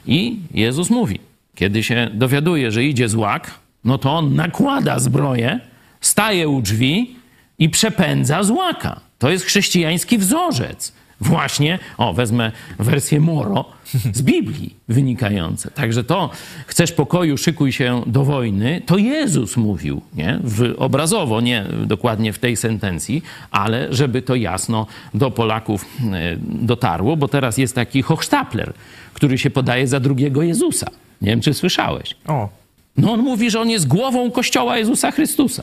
[0.07, 1.21] I Jezus mówi,
[1.55, 3.51] kiedy się dowiaduje, że idzie złak,
[3.85, 5.61] no to on nakłada zbroję,
[6.01, 7.22] staje u drzwi
[7.63, 9.01] i przepędza złaka.
[9.19, 10.93] To jest chrześcijański wzorzec.
[11.21, 13.65] Właśnie, o, wezmę wersję Moro
[14.13, 15.71] z Biblii wynikające.
[15.71, 16.31] Także to,
[16.67, 20.39] chcesz pokoju, szykuj się do wojny, to Jezus mówił, nie?
[20.45, 27.17] W, obrazowo, nie dokładnie w tej sentencji, ale żeby to jasno do Polaków e, dotarło,
[27.17, 28.73] bo teraz jest taki Hochstapler,
[29.15, 30.87] który się podaje za drugiego Jezusa.
[31.23, 32.15] Nie wiem, czy słyszałeś.
[32.27, 32.49] O,
[32.97, 35.63] No on mówi, że on jest głową Kościoła Jezusa Chrystusa.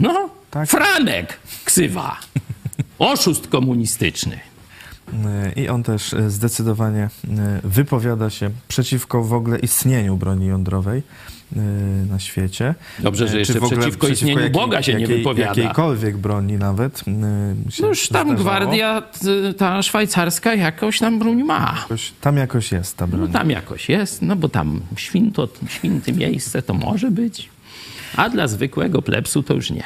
[0.00, 0.68] No, Tak.
[0.68, 2.16] Franek, ksywa.
[2.98, 4.38] Oszust komunistyczny.
[5.56, 7.28] i on też y, zdecydowanie y,
[7.64, 11.02] wypowiada się przeciwko w ogóle istnieniu broni jądrowej
[11.52, 11.56] y,
[12.10, 12.74] na świecie.
[12.98, 15.48] Dobrze, że jeszcze ogóle przeciwko istnieniu Boga się nie wypowiada.
[15.48, 17.02] Jakiejkolwiek broni nawet.
[17.06, 18.34] No już tam zdarzało.
[18.34, 19.02] gwardia
[19.58, 21.74] ta szwajcarska jakoś tam broń ma.
[21.82, 23.20] Jakoś, tam jakoś jest ta broń.
[23.20, 27.48] No tam jakoś jest, no bo tam święto, święte miejsce to może być.
[28.16, 29.84] A dla zwykłego plebsu to już nie.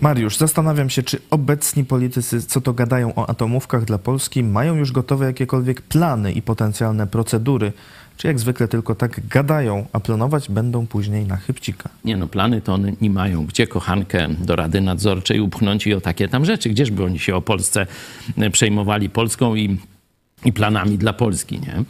[0.00, 4.92] Mariusz, zastanawiam się, czy obecni politycy, co to gadają o atomówkach dla Polski, mają już
[4.92, 7.72] gotowe jakiekolwiek plany i potencjalne procedury,
[8.16, 11.90] czy jak zwykle tylko tak gadają, a planować będą później na chybcika.
[12.04, 13.46] Nie no, plany to oni nie mają.
[13.46, 16.68] Gdzie kochankę do Rady Nadzorczej upchnąć i o takie tam rzeczy?
[16.68, 17.86] Gdzieżby oni się o Polsce
[18.52, 19.78] przejmowali Polską i
[20.44, 21.84] i planami dla Polski, nie?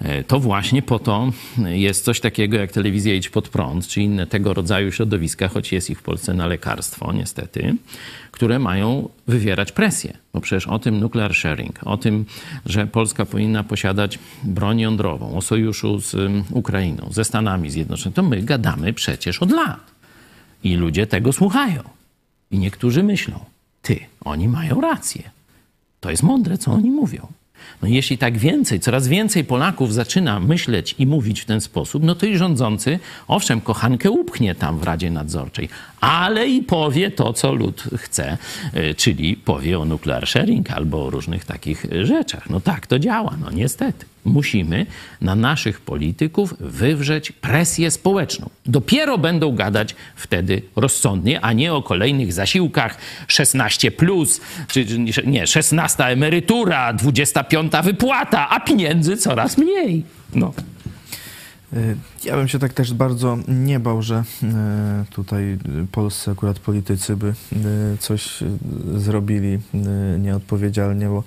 [0.00, 1.32] E, To właśnie po to
[1.64, 5.90] jest coś takiego jak telewizja Idź Pod Prąd, czy inne tego rodzaju środowiska, choć jest
[5.90, 7.74] ich w Polsce na lekarstwo, niestety,
[8.30, 10.16] które mają wywierać presję.
[10.32, 12.24] Bo przecież o tym nuclear sharing, o tym,
[12.66, 18.22] że Polska powinna posiadać broń jądrową, o sojuszu z ym, Ukrainą, ze Stanami Zjednoczonymi, to
[18.22, 19.92] my gadamy przecież od lat.
[20.64, 21.82] I ludzie tego słuchają.
[22.50, 23.44] I niektórzy myślą,
[23.82, 25.30] ty, oni mają rację.
[26.00, 27.26] To jest mądre, co oni mówią.
[27.82, 32.14] No jeśli tak więcej, coraz więcej Polaków zaczyna myśleć i mówić w ten sposób, no
[32.14, 32.98] to i rządzący,
[33.28, 35.68] owszem, kochankę upchnie tam w Radzie Nadzorczej,
[36.02, 38.38] ale i powie to, co lud chce,
[38.76, 42.50] y, czyli powie o nuclear sharing albo o różnych takich rzeczach.
[42.50, 44.06] No tak to działa, no niestety.
[44.24, 44.86] Musimy
[45.20, 48.50] na naszych polityków wywrzeć presję społeczną.
[48.66, 54.86] Dopiero będą gadać wtedy rozsądnie, a nie o kolejnych zasiłkach 16, plus, czy
[55.26, 60.04] nie, 16 emerytura, 25 wypłata, a pieniędzy coraz mniej.
[60.34, 60.52] No.
[61.74, 64.46] Y, Ja bym się tak też bardzo nie bał, że y,
[65.10, 65.58] tutaj
[65.92, 68.38] polscy akurat politycy by y, coś
[68.96, 69.58] zrobili
[70.18, 71.24] nieodpowiedzialnie, bo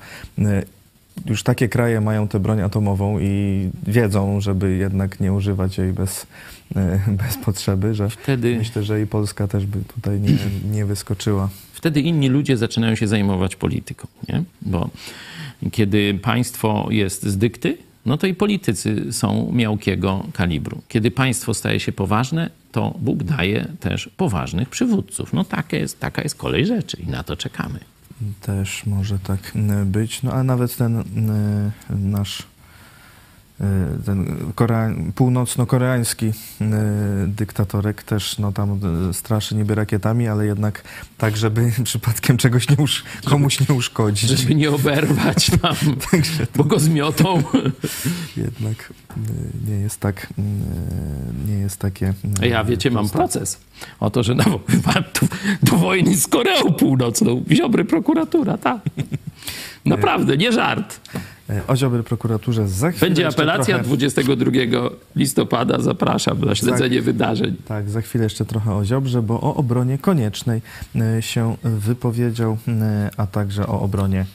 [1.25, 6.27] już takie kraje mają tę broń atomową i wiedzą, żeby jednak nie używać jej bez,
[7.23, 10.38] bez potrzeby, że Wtedy, myślę, że i Polska też by tutaj nie,
[10.71, 11.49] nie wyskoczyła.
[11.73, 14.43] wtedy inni ludzie zaczynają się zajmować polityką, nie?
[14.62, 14.89] Bo
[15.71, 20.81] kiedy państwo jest z dykty, no to i politycy są miałkiego kalibru.
[20.87, 25.33] Kiedy państwo staje się poważne, to Bóg daje też poważnych przywódców.
[25.33, 27.79] No taka jest, taka jest kolej rzeczy i na to czekamy.
[28.41, 30.23] Też może tak y, być.
[30.23, 31.03] No a nawet ten y,
[31.89, 32.43] nasz
[34.05, 36.33] ten korea- północno-koreański y,
[37.27, 40.83] dyktatorek też no, tam y, straszy niby rakietami, ale jednak
[41.17, 44.29] tak, żeby przypadkiem czegoś nie usz- komuś nie uszkodzić.
[44.29, 45.75] Żeby nie oberwać tam,
[46.55, 47.43] bo go zmiotą.
[48.37, 48.93] Jednak
[49.67, 50.27] nie jest tak,
[51.47, 52.13] nie jest takie...
[52.41, 53.59] Ja wiecie, mam proces
[53.99, 55.27] o to, że nawoływałem do,
[55.71, 57.43] do wojny z Koreą Północną.
[57.51, 58.79] Ziobry prokuratura, tak.
[59.85, 60.99] Naprawdę, nie żart.
[61.49, 65.79] Y, O Ziobry prokuraturze za chwilę Będzie apelacja trochę- 22 listopada.
[65.79, 67.55] Zapraszam na śledzenie wydarzeń.
[67.67, 70.62] Tak, za chwilę jeszcze trochę o Ziobrze, bo o obronie koniecznej
[71.17, 72.71] y, się wypowiedział, y,
[73.17, 74.25] a także o obronie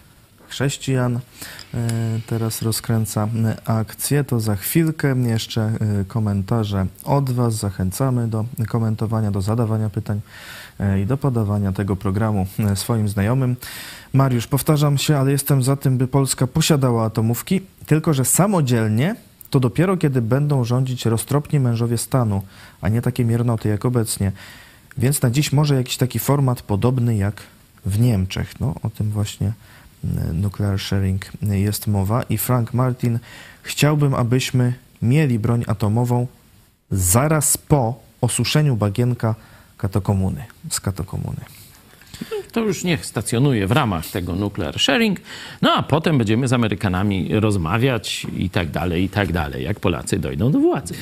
[0.48, 1.20] chrześcijan.
[2.26, 3.28] Teraz rozkręca
[3.64, 5.72] akcję, to za chwilkę jeszcze
[6.08, 7.54] komentarze od Was.
[7.54, 10.20] Zachęcamy do komentowania, do zadawania pytań
[11.02, 13.56] i do podawania tego programu y, swoim znajomym.
[14.12, 19.14] Mariusz, powtarzam się, ale jestem za tym, by Polska posiadała atomówki, tylko że samodzielnie
[19.50, 22.42] to dopiero kiedy będą rządzić roztropni mężowie stanu,
[22.80, 24.32] a nie takie miernoty jak obecnie.
[24.98, 27.42] Więc na dziś może jakiś taki format podobny jak
[27.86, 28.60] w Niemczech.
[28.60, 29.52] No, o tym właśnie
[30.04, 32.22] mm, nuclear sharing jest mowa.
[32.22, 33.18] I Frank Martin,
[33.62, 36.26] chciałbym, abyśmy mieli broń atomową
[36.90, 39.34] zaraz po osuszeniu bagienka
[39.80, 41.40] katokomuny, z katokomuny.
[42.52, 45.20] to już niech stacjonuje w ramach tego nuclear sharing,
[45.62, 50.18] no a potem będziemy z Amerykanami rozmawiać i tak dalej, i tak dalej, jak Polacy
[50.18, 50.94] dojdą do władzy.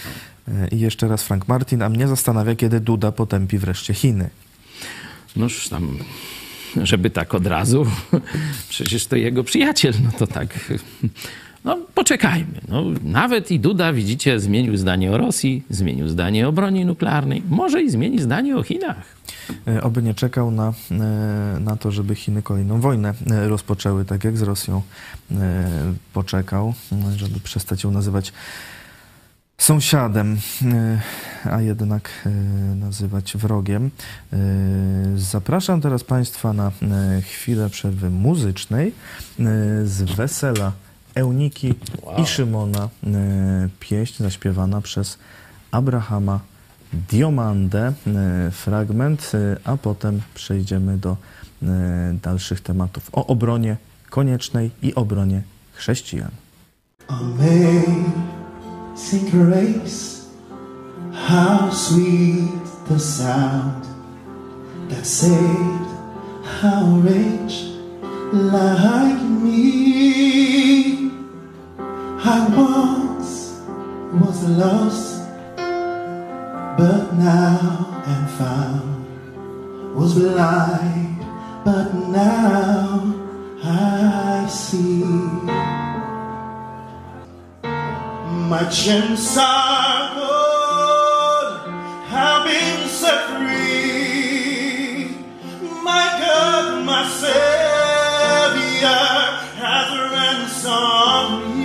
[0.48, 4.30] E, I jeszcze raz Frank Martin, a mnie zastanawia, kiedy Duda potępi wreszcie Chiny.
[5.36, 5.98] Noż tam,
[6.82, 7.86] żeby tak od razu,
[8.68, 10.58] przecież to jego przyjaciel, no to tak...
[11.68, 12.60] No, poczekajmy.
[12.68, 17.82] No, nawet i Duda, widzicie, zmienił zdanie o Rosji, zmienił zdanie o broni nuklearnej, może
[17.82, 19.16] i zmieni zdanie o Chinach.
[19.66, 24.24] E, Oby nie czekał na, e, na to, żeby Chiny kolejną wojnę e, rozpoczęły, tak
[24.24, 24.82] jak z Rosją
[26.12, 28.32] poczekał, e, żeby przestać ją nazywać
[29.58, 30.36] sąsiadem,
[31.44, 32.28] a jednak
[32.76, 33.90] nazywać wrogiem.
[35.16, 36.72] Zapraszam teraz Państwa na
[37.22, 38.92] chwilę przerwy muzycznej
[39.84, 40.72] z wesela
[41.18, 41.74] Euniki
[42.22, 42.88] i Szymona.
[43.06, 45.18] e, Pieśń zaśpiewana przez
[45.70, 46.40] Abrahama
[47.10, 51.16] Diomandę, e, fragment, e, a potem przejdziemy do
[51.62, 51.66] e,
[52.22, 53.76] dalszych tematów o obronie
[54.10, 56.30] koniecznej i obronie chrześcijan.
[57.08, 58.06] Amazing
[59.30, 60.18] grace,
[61.28, 62.48] how sweet
[62.88, 63.84] the sound
[64.90, 65.88] that saved
[66.62, 67.54] a wretch
[68.32, 69.87] like me.
[72.30, 73.58] I once
[74.20, 79.94] was lost, but now am found.
[79.96, 81.24] Was blind,
[81.64, 83.14] but now
[83.64, 85.04] I see.
[88.52, 89.78] My chains are
[92.14, 95.16] have been set free.
[95.82, 99.02] My God, my Savior
[99.62, 101.57] has ransomed me.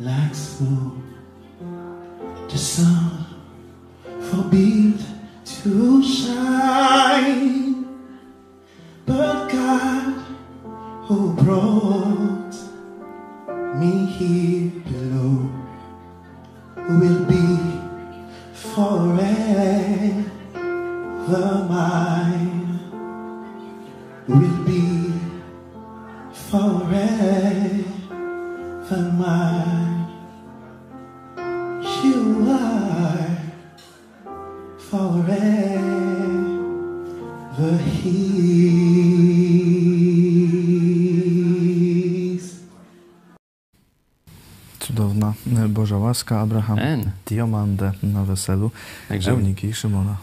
[0.00, 0.92] like snow.
[2.48, 3.26] The sun
[4.30, 4.98] forbid
[5.44, 7.86] to shine,
[9.04, 10.24] but God
[11.04, 12.09] who brought
[45.80, 47.10] Boża łaska, Abraham Amen.
[47.26, 48.70] Diomandę na weselu
[49.08, 50.16] Także- Euniki i Szymona.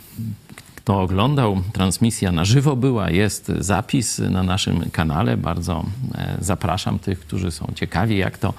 [0.75, 5.37] Kto oglądał, transmisja na żywo była, jest zapis na naszym kanale.
[5.37, 8.53] Bardzo e, zapraszam tych, którzy są ciekawi, jak to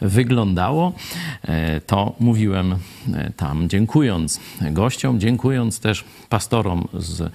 [0.00, 0.92] wyglądało.
[1.42, 2.74] E, To mówiłem
[3.14, 7.32] e, tam, dziękując gościom, dziękując też pastorom z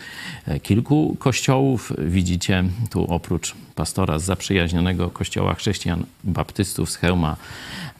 [0.61, 1.91] kilku kościołów.
[1.97, 7.35] Widzicie tu oprócz pastora z zaprzyjaźnionego kościoła chrześcijan baptystów z Chełma,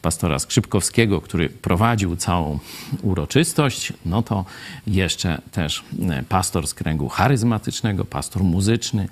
[0.06, 2.60] pastora Skrzypkowskiego, który prowadził całą
[3.02, 4.46] uroczystość, no to
[4.88, 9.08] jeszcze też e, pastor z kręgu charyzmatycznego, pastor muzyczny,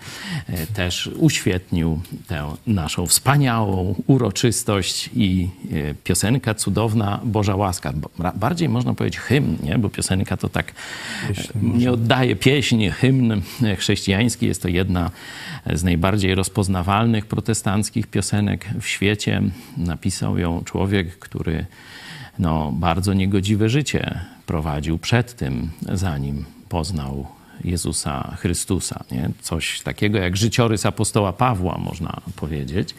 [0.48, 7.94] e, też uświetnił tę naszą wspaniałą uroczystość i e, piosenka cudowna Boża łaska.
[8.36, 9.78] Bardziej można powiedzieć hymn, nie?
[9.78, 10.74] bo piosenka to tak
[11.56, 13.42] nie oddaje pieśń, hymn
[13.78, 14.46] chrześcijański.
[14.46, 15.12] Jest to jedna
[15.74, 19.42] z najbardziej rozpoznawalnych protestanckich piosenek w świecie.
[19.78, 20.83] Napisał ją człowiek,
[21.20, 21.66] który
[22.40, 27.28] no, bardzo niegodziwe życie prowadził przed tym, zanim poznał
[27.64, 29.04] Jezusa Chrystusa.
[29.12, 29.30] Nie?
[29.42, 32.96] Coś takiego jak życiorys apostoła Pawła, można powiedzieć,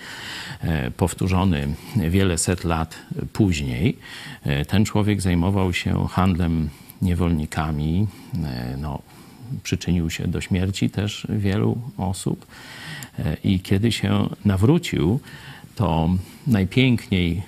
[0.60, 2.96] e, powtórzony wiele set lat
[3.32, 3.98] później.
[4.44, 6.68] E, Ten człowiek zajmował się handlem
[7.02, 8.06] niewolnikami,
[8.44, 9.02] e, no,
[9.62, 12.46] przyczynił się do śmierci też wielu osób.
[13.44, 15.20] I kiedy się nawrócił,
[15.76, 16.10] to
[16.46, 17.42] najpiękniej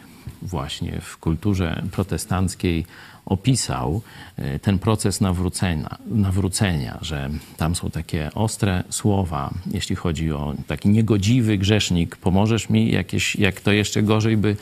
[0.47, 2.87] właśnie w kulturze protestanckiej
[3.27, 4.03] opisał
[4.37, 10.89] e, ten proces nawrócenia, nawrócenia, że tam są takie ostre słowa, jeśli chodzi o taki
[10.89, 14.57] niegodziwy grzesznik, pomożesz mi jakieś, jak to jeszcze gorzej by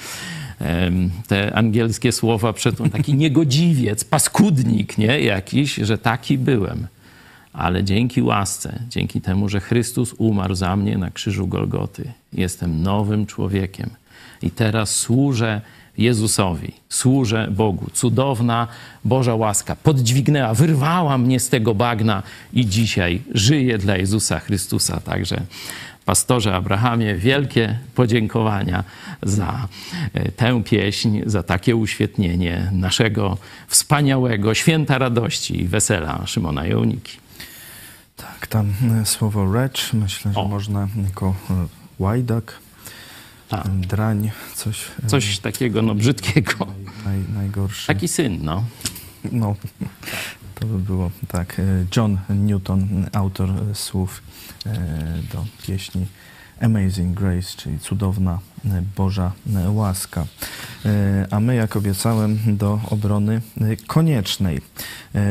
[1.26, 6.86] te angielskie słowa przed taki niegodziwiec, paskudnik, nie, jakiś, że taki byłem.
[7.52, 13.26] Ale dzięki łasce, dzięki temu, że Chrystus umarł za mnie na krzyżu Golgoty, jestem nowym
[13.26, 13.90] człowiekiem.
[14.44, 15.60] I teraz służę
[15.98, 17.90] Jezusowi, służę Bogu.
[17.92, 18.68] Cudowna
[19.04, 22.22] Boża łaska podźwignęła, wyrwała mnie z tego bagna
[22.52, 25.00] i dzisiaj żyję dla Jezusa Chrystusa.
[25.00, 25.40] Także
[26.04, 28.84] pastorze Abrahamie, wielkie podziękowania
[29.22, 29.68] za
[30.14, 33.38] e, tę pieśń, za takie uświetnienie naszego
[33.68, 37.18] wspaniałego święta radości i wesela Szymona Jołniki.
[38.16, 38.72] Tak, tam
[39.02, 40.48] e, słowo recz, myślę, że O.
[40.48, 41.54] można jako e,
[41.98, 42.63] łajdak,
[43.54, 43.68] A.
[43.68, 46.66] drań, coś, e, Coś takiego no, brzydkiego.
[47.04, 47.86] naj, najgorsze.
[47.86, 48.64] Taki syn, no.
[49.32, 49.54] No,
[50.54, 51.60] to by było tak.
[51.60, 51.62] e,
[51.96, 54.22] John Newton, autor słów
[54.66, 54.72] e,
[55.32, 56.06] do pieśni
[56.60, 58.38] Amazing Grace, czyli cudowna
[58.96, 59.32] Boża
[59.68, 60.26] łaska.
[61.30, 63.40] A my, jak obiecałem, do obrony
[63.86, 64.60] koniecznej.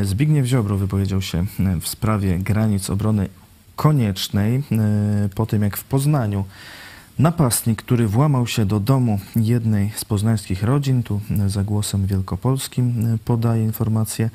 [0.04, 1.46] Zbigniew Ziobro wypowiedział się
[1.82, 3.30] w sprawie granic obrony
[3.76, 4.64] koniecznej
[5.36, 6.46] po tym, jak w Poznaniu
[7.20, 13.18] Napastnik, który włamał się do domu jednej z poznańskich rodzin, tu za głosem wielkopolskim e,
[13.26, 14.30] podaje informację,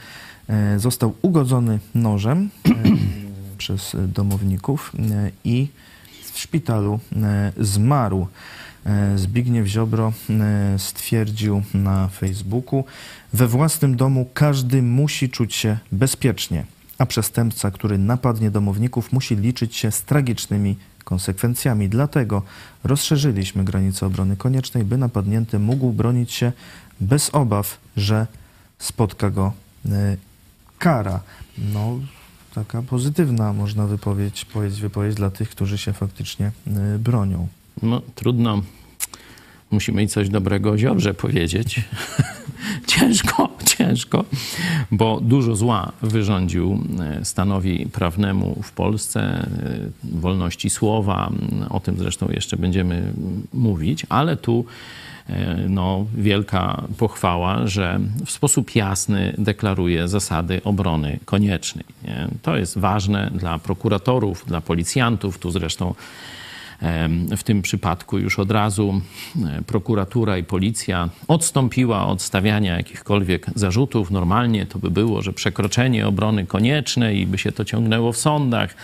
[0.48, 2.70] e, został ugodzony nożem e,
[3.58, 4.92] przez domowników
[5.44, 5.68] i
[6.32, 7.00] w szpitalu
[7.56, 8.26] zmarł.
[9.16, 10.12] Zbigniew Ziobro
[10.76, 12.84] stwierdził na Facebooku,
[13.32, 16.64] we własnym domu każdy musi czuć się bezpiecznie,
[16.98, 20.76] a przestępca, który napadnie domowników, musi liczyć się z tragicznymi
[21.08, 21.88] konsekwencjami.
[21.88, 22.42] Dlatego
[22.84, 26.52] rozszerzyliśmy granice obrony koniecznej, by napadnięty mógł bronić się
[27.00, 28.26] bez obaw, że
[28.78, 29.52] spotka go
[29.86, 30.16] e,
[30.78, 31.20] kara.
[31.58, 31.98] No,
[32.54, 37.48] taka pozytywna, można wypowiedź, powiedzieć, wypowiedź dla tych, którzy się faktycznie e, bronią.
[37.82, 38.62] No, trudno.
[39.70, 41.80] Musimy i coś dobrego o Ziobrze powiedzieć.
[42.86, 44.24] ciężko, ciężko,
[44.90, 49.48] bo dużo zła wyrządził e, stanowi prawnemu w Polsce, e,
[50.04, 51.30] wolności słowa.
[51.70, 53.12] O tym zresztą jeszcze będziemy
[53.52, 54.64] mówić, ale tu
[55.28, 61.84] e, no, wielka pochwała, że w sposób jasny deklaruje zasady obrony koniecznej.
[62.04, 62.28] Nie?
[62.42, 65.38] To jest ważne dla prokuratorów, dla policjantów.
[65.38, 65.94] Tu zresztą
[67.36, 69.00] W tym przypadku już od razu
[69.46, 74.10] e, prokuratura i policja odstąpiła od stawiania jakichkolwiek zarzutów.
[74.10, 78.74] Normalnie to by było, że przekroczenie obrony konieczne i by się to ciągnęło w sądach.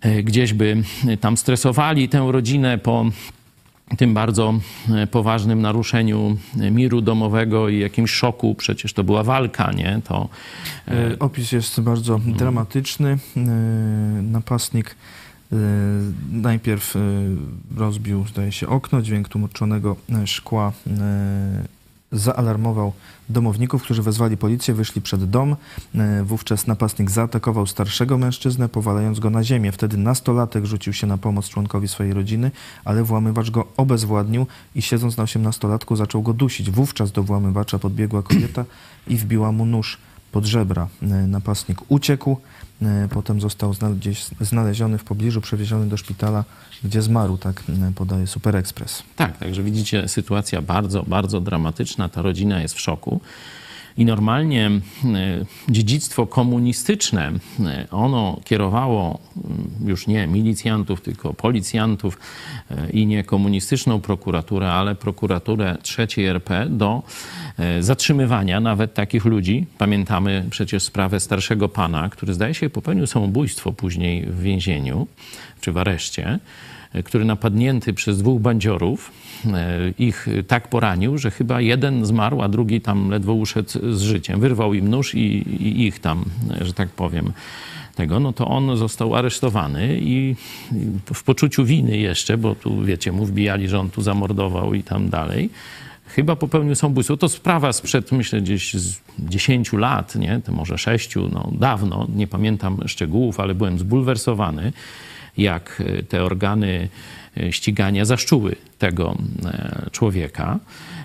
[0.00, 0.82] E, Gdzieś by
[1.20, 3.04] tam stresowali tę rodzinę po
[3.96, 4.54] tym bardzo
[4.94, 8.54] e, poważnym naruszeniu miru domowego i jakimś szoku.
[8.54, 10.00] Przecież to była walka, nie?
[10.04, 10.28] To
[10.88, 13.18] E, Opis jest bardzo dramatyczny.
[13.36, 13.40] E,
[14.22, 15.21] Napastnik e,
[16.32, 17.00] najpierw e,
[17.76, 20.72] rozbił, zdaje się, okno, dźwięk tłumaczonego e, szkła
[22.12, 22.92] zaalarmował
[23.28, 25.56] domowników, którzy wezwali policję, wyszli przed dom.
[26.24, 29.72] Wówczas napastnik zaatakował starszego mężczyznę, powalając go na ziemię.
[29.72, 32.50] Wtedy nastolatek rzucił się na pomoc członkowi swojej rodziny,
[32.84, 36.70] ale włamywacz go obezwładnił i siedząc na osiemnastolatku zaczął go dusić.
[36.70, 38.64] Wówczas do włamywacza podbiegła kobieta
[39.06, 39.98] i wbiła mu nóż
[40.32, 40.88] pod żebra.
[41.28, 42.36] Napastnik uciekł,
[43.10, 46.44] potem został gdzieś znaleziony w pobliżu, przewieziony do szpitala,
[46.84, 49.02] gdzie zmarł, tak e, podaje Super Express.
[49.16, 52.08] Tak, także widzicie, sytuacja bardzo, bardzo dramatyczna.
[52.08, 53.20] Ta rodzina jest w szoku.
[53.96, 54.80] I normalnie e,
[55.68, 62.18] dziedzictwo komunistyczne, e, ono kierowało mm, już nie milicjantów, tylko policjantów
[62.70, 67.02] e, i nie komunistyczną prokuraturę, ale prokuraturę trzeciej RP do
[67.80, 69.66] zatrzymywania nawet takich ludzi.
[69.78, 75.06] Pamiętamy przecież sprawę starszego pana, który zdaje się popełnił samobójstwo później w więzieniu
[75.60, 76.38] czy w areszcie
[77.04, 79.10] który napadnięty przez dwóch bandziorów
[79.46, 84.40] e, ich tak poranił, że chyba jeden zmarł, a drugi tam ledwo uszedł z życiem.
[84.40, 85.18] Wyrwał im nóż i,
[85.66, 86.24] i ich tam,
[86.60, 87.32] że tak powiem,
[87.94, 90.36] tego, no to on został aresztowany i
[91.14, 95.08] w poczuciu winy jeszcze, bo tu wiecie, mu wbijali, że on tu zamordował i tam
[95.08, 95.50] dalej.
[96.06, 97.16] Chyba popełnił samobójstwo.
[97.16, 100.40] To sprawa sprzed, myślę, gdzieś z 10 lat, nie?
[100.44, 104.72] To może 6, no dawno, nie pamiętam szczegółów, ale byłem zbulwersowany
[105.36, 106.88] jak e, te organy
[107.36, 110.58] e, ścigania zaszczuły tego e, człowieka.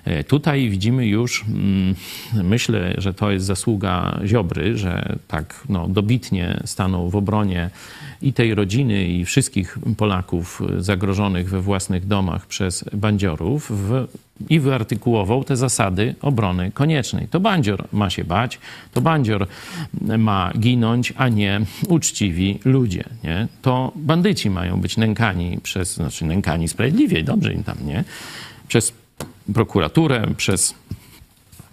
[0.08, 1.96] E, Tutaj widzimy już, mm,
[2.44, 7.70] myślę, że to jest zasługa Ziobry, że tak no, dobitnie stanął w obronie
[8.22, 14.08] i tej rodziny, i wszystkich Polaków zagrożonych we własnych domach przez bandziorów w,
[14.50, 17.28] i wyartykułował te zasady obrony koniecznej.
[17.28, 18.60] To bandzior ma się bać,
[18.94, 19.48] to bandzior
[20.18, 23.04] ma ginąć, a nie uczciwi ludzie.
[23.24, 23.48] Nie?
[23.62, 28.04] To bandyci mają być nękani przez, znaczy nękani sprawiedliwie, dobrze im tam, nie?
[28.68, 28.94] Przez
[29.54, 30.76] prokuraturę, przez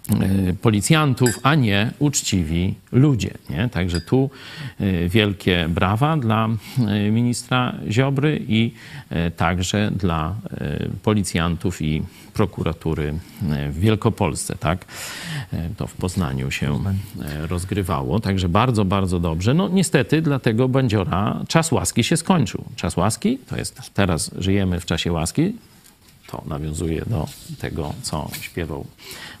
[0.09, 3.33] e, policjantów, a nie uczciwi ludzie.
[3.49, 3.69] Nie?
[3.69, 4.29] Także tu
[4.79, 6.49] e, wielkie brawa dla
[6.87, 8.73] e, ministra Ziobry i
[9.37, 10.35] także dla
[11.03, 12.03] policjantów i
[12.33, 13.13] prokuratury
[13.69, 14.55] w Wielkopolsce.
[14.55, 14.85] Tak?
[15.77, 16.79] To w Poznaniu się
[17.49, 18.19] rozgrywało.
[18.19, 19.53] Także bardzo, bardzo dobrze.
[19.53, 22.63] No niestety dla tego bandziora czas łaski się skończył.
[22.75, 25.53] Czas łaski to jest teraz żyjemy w czasie łaski.
[26.27, 27.27] To nawiązuje do
[27.59, 28.85] tego, co śpiewał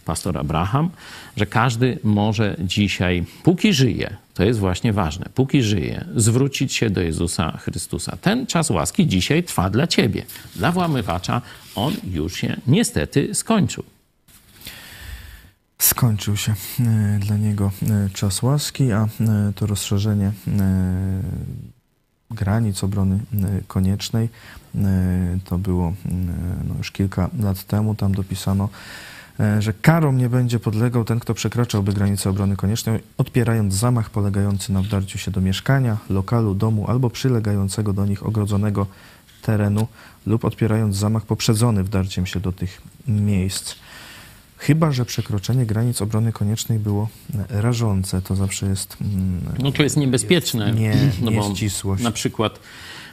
[0.05, 0.89] pastor Abraham,
[1.37, 7.01] że każdy może dzisiaj, póki żyje, to jest właśnie ważne, póki żyje, zwrócić się do
[7.01, 8.17] Jezusa Chrystusa.
[8.21, 10.25] Ten czas łaski dzisiaj trwa dla ciebie.
[10.55, 11.41] Dla włamywacza
[11.75, 13.83] on już się niestety skończył.
[15.77, 19.07] Skończył się e, dla niego e, czas łaski, a e,
[19.55, 20.31] to rozszerzenie
[22.35, 24.29] granic obrony e, koniecznej
[24.75, 24.79] e,
[25.45, 26.11] to było e,
[26.67, 27.95] no, już kilka lat temu.
[27.95, 28.69] Tam dopisano,
[29.59, 34.81] że karą nie będzie podlegał ten, kto przekraczałby granicę obrony koniecznej, odpierając zamach polegający na
[34.81, 38.87] wdarciu się do mieszkania, lokalu, domu albo przylegającego do nich ogrodzonego
[39.41, 39.87] terenu
[40.25, 43.75] lub odpierając zamach poprzedzony wdarciem się do tych miejsc.
[44.65, 47.09] Chyba, że przekroczenie granic obrony koniecznej było
[47.49, 48.97] rażące, to zawsze jest.
[49.01, 50.71] mm, No to jest niebezpieczne.
[50.71, 52.03] Nie, no bo nieścisłość.
[52.03, 52.59] Na przykład,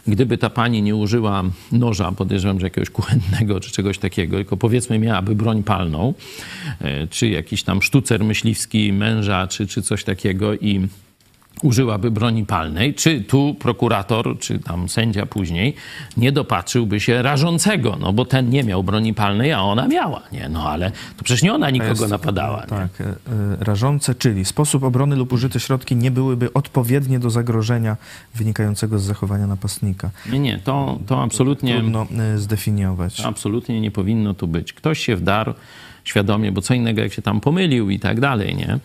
[0.07, 1.43] gdyby ta pani nie użyła
[1.73, 6.15] noża, podejrzewam, że jakiegoś kuchennego czy czegoś takiego, tylko powiedzmy miałaby broń palną,
[6.81, 10.89] e, czy jakiś tam sztucer myśliwski męża, czy, czy coś takiego i
[11.63, 15.75] użyłaby broni palnej, czy tu prokurator, czy tam sędzia później
[16.17, 20.49] nie dopatrzyłby się rażącego, no bo ten nie miał broni palnej, a ona miała, nie?
[20.49, 22.67] No ale to przecież nie ona nikogo jest, napadała, nie?
[22.67, 23.15] Tak, e, e,
[23.61, 27.97] rażące, czyli sposób obrony lub użyte środki nie byłyby odpowiednie do zagrożenia
[28.35, 30.11] wynikającego z zachowania napastnika.
[30.33, 31.79] Nie, nie, to, to absolutnie...
[31.79, 33.21] Trudno e, zdefiniować.
[33.21, 34.73] Absolutnie nie powinno tu być.
[34.73, 35.55] Ktoś się wdarł
[36.05, 38.79] świadomie, bo co innego jak się tam pomylił i tak dalej, nie?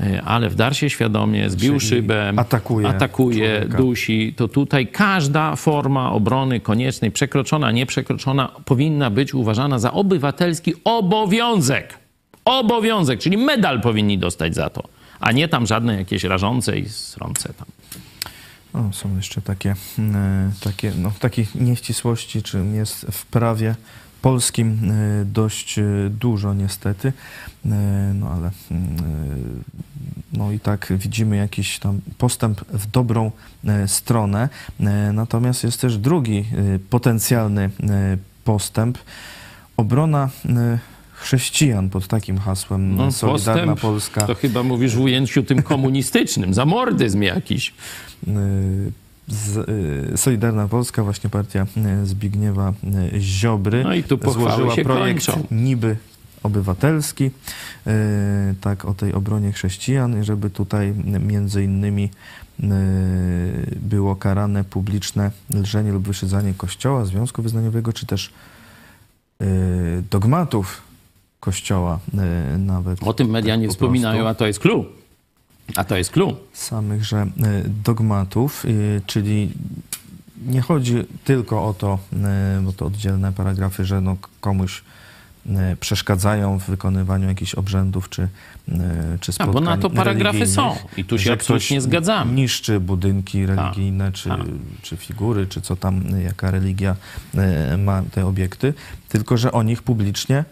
[0.00, 3.78] E, Ale wdarł się świadomie, zbił Czyli szybę, atakuje atakuje człowieka.
[3.78, 11.98] dusi, to tutaj każda forma obrony koniecznej, przekroczona, nieprzekroczona, powinna być uważana za obywatelski obowiązek.
[12.44, 14.82] Obowiązek, czyli medal powinni dostać za to,
[15.20, 17.66] a nie tam żadne jakieś rażące i srące tam.
[18.72, 23.74] O, są jeszcze takie, e, takie no, takich nieścisłości, czy jest w prawie
[24.22, 27.12] polskim e, dość e, dużo niestety,
[27.72, 29.64] E, no ale mm,
[30.32, 33.30] no i tak widzimy jakiś tam postęp w dobrą
[33.86, 34.48] stronę,
[35.12, 36.44] natomiast jest też drugi
[36.90, 37.70] potencjalny
[38.44, 38.98] postęp,
[39.76, 40.30] obrona
[41.12, 44.26] chrześcijan pod takim hasłem No, Solidarna Polska.
[44.26, 47.74] To chyba mówisz w ujęciu tym komunistycznym, zamordyzm jakiś.
[49.28, 49.68] Z,
[50.14, 51.66] y, Solidarna Polska, właśnie partia
[52.02, 52.72] y, Zbigniewa
[53.14, 55.46] y, Ziobry, No i tu złożyła się projekt kończą.
[55.50, 55.96] niby
[56.42, 57.30] obywatelski,
[58.60, 62.10] tak o tej obronie chrześcijan, żeby tutaj między innymi
[63.76, 68.32] było karane publiczne lżenie lub wyszydzanie kościoła, związku wyznaniowego, czy też
[70.10, 70.82] dogmatów
[71.40, 71.98] kościoła
[72.58, 73.02] nawet.
[73.02, 74.84] O tym media tak nie po wspominają, a to jest clue.
[75.74, 76.36] A to jest clue.
[76.52, 77.28] samychże e,
[77.84, 79.50] dogmatów, e, czyli
[80.46, 80.94] nie chodzi
[81.24, 84.82] tylko o to, e, bo to oddzielne paragrafy, że no komuś
[85.80, 88.28] przeszkadzają w wykonywaniu jakichś obrzędów czy,
[89.20, 90.76] czy A, spotkań bo na to paragrafy są.
[90.96, 92.32] I tu się absolutnie zgadzamy.
[92.32, 94.40] niszczy budynki religijne czy, tak.
[94.82, 96.96] czy figury, czy co tam, jaka religia
[97.78, 98.74] ma te obiekty,
[99.08, 100.44] tylko że o nich publicznie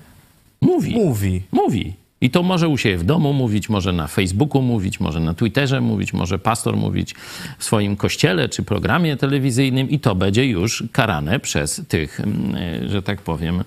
[0.61, 0.95] Mówi.
[0.95, 1.43] mówi.
[1.53, 1.95] Mówi.
[2.25, 5.81] I to może u siebie w domu mówić, może na Facebooku mówić, może na Twitterze
[5.81, 7.15] mówić, może pastor mówić
[7.59, 12.89] w swoim kościele czy programie telewizyjnym i to będzie już karane przez tych, mm, e,
[12.89, 13.65] że tak powiem,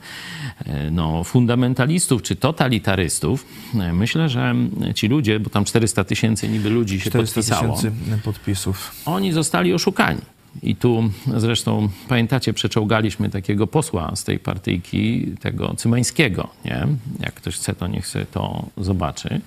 [0.66, 3.46] e, no, fundamentalistów czy totalitarystów.
[3.80, 4.56] E, Myślę, że
[4.96, 7.82] ci ludzie, bo tam 400 tysięcy niby ludzi się 400 podpisało,
[8.24, 8.92] podpisów.
[9.06, 10.22] oni zostali oszukani.
[10.64, 16.88] I tu zresztą, pamiętacie, przeczołgaliśmy takiego posła z tej partyjki, tego Cymańskiego, nie?
[17.20, 19.42] Jak ktoś chce, to niech sobie to zobaczy.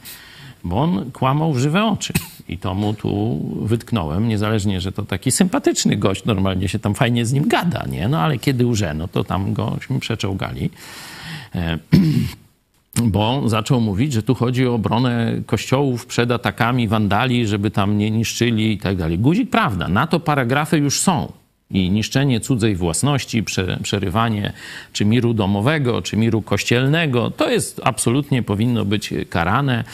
[0.65, 2.13] bo on kłamał w żywe oczy.
[2.49, 7.27] I to mu tu wytknąłem, niezależnie, że to taki sympatyczny gość, normalnie się tam fajnie
[7.27, 8.09] z nim gada, nie?
[8.09, 10.71] No ale kiedy łże, no to tam gośmy przeczołgali.
[12.97, 18.11] Bo zaczął mówić, że tu chodzi o obronę kościołów przed atakami wandali, żeby tam nie
[18.11, 19.19] niszczyli i tak dalej.
[19.19, 21.33] Guzik, prawda, na to paragrafy już są.
[21.71, 24.53] I niszczenie cudzej własności, prze, przerywanie
[24.93, 29.85] czy miru domowego, czy miru kościelnego, to jest absolutnie powinno być karane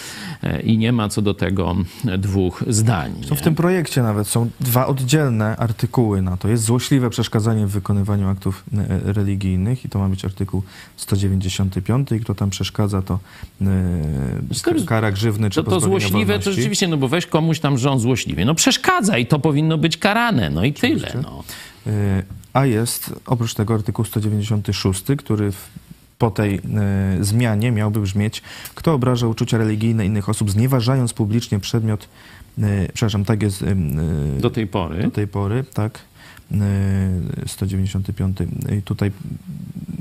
[0.42, 1.76] e, i nie ma co do tego
[2.18, 3.12] dwóch zdań.
[3.36, 6.48] W tym projekcie nawet są dwa oddzielne artykuły na to.
[6.48, 10.62] Jest złośliwe przeszkadzanie w wykonywaniu aktów e, religijnych i to ma być artykuł
[10.96, 13.18] 195 i kto tam przeszkadza, to
[13.62, 16.44] e, kara grzywny czy to, to złośliwe wolności.
[16.44, 18.44] to rzeczywiście, no bo weź komuś tam, że on złośliwie.
[18.44, 21.12] No przeszkadza i to powinno być karane, no i tyle.
[21.22, 21.44] No.
[21.86, 22.22] Y,
[22.52, 25.52] A jest oprócz tego artykuł 196, który
[26.18, 26.54] po tej
[27.20, 28.42] y, zmianie miałby brzmieć,
[28.74, 32.08] kto obraża uczucia religijne innych osób, znieważając publicznie przedmiot,
[32.58, 33.64] y, przepraszam, tak jest
[34.40, 35.02] Do tej pory.
[35.02, 35.98] do tej pory, tak,
[36.52, 36.56] y,
[37.46, 38.38] 195
[38.78, 39.12] i tutaj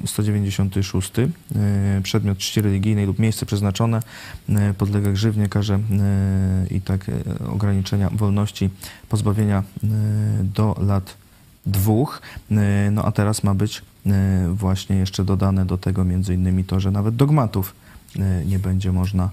[0.06, 4.00] 196 y, przedmiot czci religijnej lub miejsce przeznaczone
[4.78, 5.80] podlega grzywnie, karze
[6.72, 7.12] i tak
[7.50, 8.70] ograniczenia wolności,
[9.10, 9.64] pozbawienia
[10.44, 11.25] do lat
[11.66, 12.22] dwóch.
[12.52, 12.56] Y,
[12.92, 14.12] No a teraz ma być y,
[14.50, 17.76] właśnie jeszcze dodane do tego między innymi to, że nawet dogmatów
[18.16, 19.30] y, nie będzie można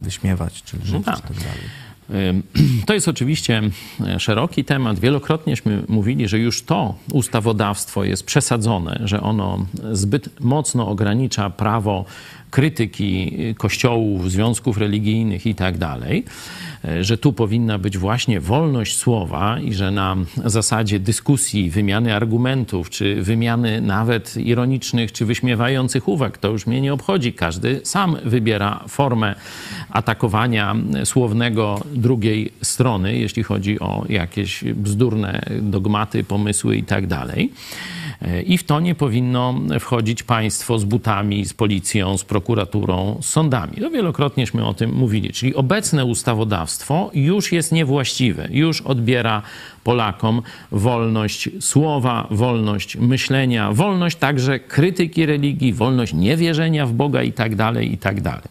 [0.00, 1.18] wyśmiewać, czyli żyć tak.
[1.18, 1.64] i tak dalej.
[2.86, 3.62] To jest oczywiście
[4.06, 4.98] e, szeroki temat.
[4.98, 12.04] Wielokrotnieśmy mówili, że już to ustawodawstwo jest przesadzone, że ono zbyt mocno ogranicza prawo
[12.50, 16.24] krytyki kościołów, związków religijnych i tak dalej,
[16.84, 22.90] e, że tu powinna być właśnie wolność słowa i że na zasadzie dyskusji, wymiany argumentów,
[22.90, 27.32] czy wymiany nawet ironicznych, czy wyśmiewających uwag, to już mnie nie obchodzi.
[27.32, 29.34] Każdy sam wybiera formę
[29.90, 37.52] atakowania słownego drugiej strony, jeśli chodzi o jakieś bzdurne dogmaty, pomysły i tak dalej.
[38.46, 43.76] I w to nie powinno wchodzić państwo z butami, z policją, z prokuraturą, z sądami.
[43.76, 45.32] To wielokrotnieśmy o tym mówili.
[45.32, 49.42] Czyli obecne ustawodawstwo już jest niewłaściwe, już odbiera
[49.84, 50.42] Polakom
[50.72, 57.92] wolność słowa, wolność myślenia, wolność także krytyki religii, wolność niewierzenia w Boga i tak dalej,
[57.92, 58.48] i tak dalej.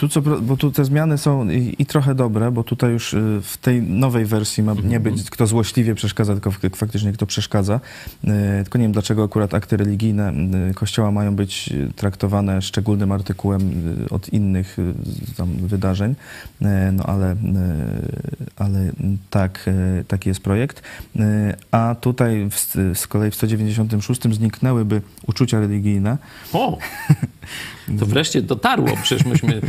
[0.00, 3.40] Tu co, bo tu te zmiany są i, i trochę dobre, bo tutaj już y,
[3.42, 7.80] w tej nowej wersji ma nie być kto złośliwie przeszkadza, tylko faktycznie kto przeszkadza.
[8.24, 8.28] Y,
[8.62, 10.32] Tylko nie wiem, dlaczego akurat akty religijne
[10.70, 13.60] y, Kościoła mają być traktowane szczególnym artykułem
[14.10, 14.76] od innych
[15.62, 16.14] wydarzeń,
[16.92, 17.36] no ale,
[18.56, 18.92] ale
[19.30, 19.70] tak,
[20.08, 20.82] taki jest projekt.
[21.70, 22.58] A tutaj w,
[22.98, 26.18] z kolei w 196 zniknęłyby uczucia religijne.
[26.52, 26.78] O!
[27.98, 28.88] To wreszcie dotarło.
[29.02, 29.60] Przecież myśmy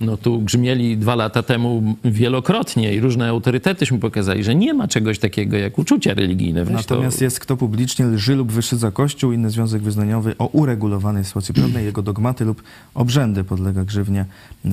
[0.00, 5.18] no, tu grzmieli dwa lata temu wielokrotnie i różne autorytetyśmy pokazali, że nie ma czegoś
[5.18, 6.64] takiego jak uczucia religijne.
[6.64, 7.24] Weź Natomiast to...
[7.24, 12.02] jest kto publicznie lży lub wyszydza Kościół, inny związek wyznaniowy o uregulowanej sytuacji prawnej, jego
[12.02, 12.62] dogmaty lub
[12.94, 14.24] obrzędy podlega grzywnie,
[14.64, 14.68] y,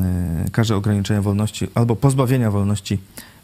[0.52, 3.00] karze ograniczenia wolności albo pozbawienia wolności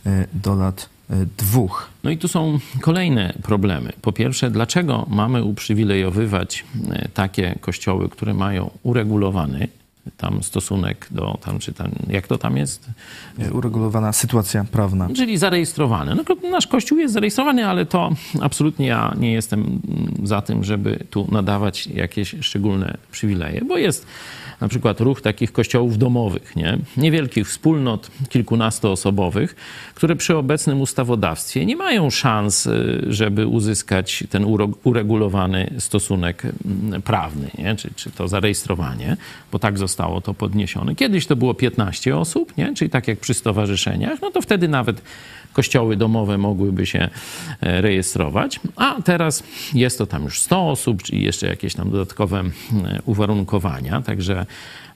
[0.08, 0.97] y, do lat
[1.38, 1.90] dwóch.
[2.04, 3.94] No i tu są kolejne problemy.
[4.02, 9.68] Po pierwsze, dlaczego mamy uprzywilejowywać e, takie kościoły, które mają uregulowany
[10.18, 12.90] tam stosunek do tam, czy tam, jak to tam jest?
[13.40, 15.10] Y, Uregulowana sytuacja prawna.
[15.16, 16.16] Czyli zarejestrowany.
[16.16, 19.82] No, nasz kościół jest zarejestrowany, ale to absolutnie ja nie jestem
[20.24, 24.06] za tym, żeby tu nadawać jakieś szczególne przywileje, bo jest
[24.62, 26.78] na przykład ruch takich kościołów domowych, nie?
[26.98, 29.56] niewielkich wspólnot, kilkunastoosobowych,
[29.96, 34.46] które przy obecnym ustawodawstwie nie mają szans, y, żeby uzyskać ten
[34.84, 36.44] uregulowany stosunek
[37.04, 37.76] prawny, nie?
[37.76, 39.18] Czy, czy to zarejestrowanie,
[39.52, 40.96] bo tak zostało to podniesione.
[40.96, 42.74] Kiedyś to było 15 osób, nie?
[42.74, 45.02] czyli tak jak przy stowarzyszeniach, no to wtedy nawet
[45.58, 47.10] kościoły domowe mogłyby się
[47.62, 49.44] e, rejestrować, a teraz
[49.74, 54.46] jest to tam już 100 osób, czyli jeszcze jakieś tam dodatkowe e, uwarunkowania, także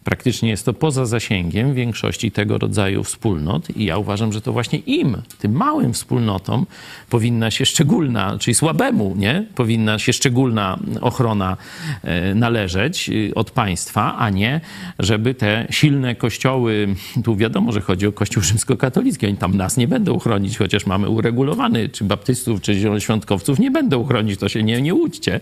[0.03, 4.79] praktycznie jest to poza zasięgiem większości tego rodzaju wspólnot i ja uważam, że to właśnie
[4.79, 6.65] im, tym małym wspólnotom
[7.09, 9.45] powinna się szczególna, czyli słabemu, nie?
[9.55, 11.57] Powinna się szczególna ochrona
[12.03, 14.61] e, należeć y, od państwa, a nie,
[14.99, 16.87] żeby te silne kościoły,
[17.25, 21.09] tu wiadomo, że chodzi o kościół rzymskokatolicki, oni tam nas nie będą chronić, chociaż mamy
[21.09, 25.39] uregulowany, czy baptystów, czy zielonoświątkowców nie będą chronić, to się nie, nie łudźcie,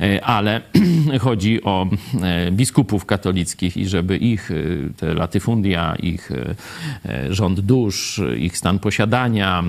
[0.00, 0.60] E, ale
[1.20, 1.86] chodzi o
[2.22, 6.54] e, biskupów katolickich i żeby ich y, te latyfundia, ich y,
[7.04, 9.64] e, rząd dusz, ich stan posiadania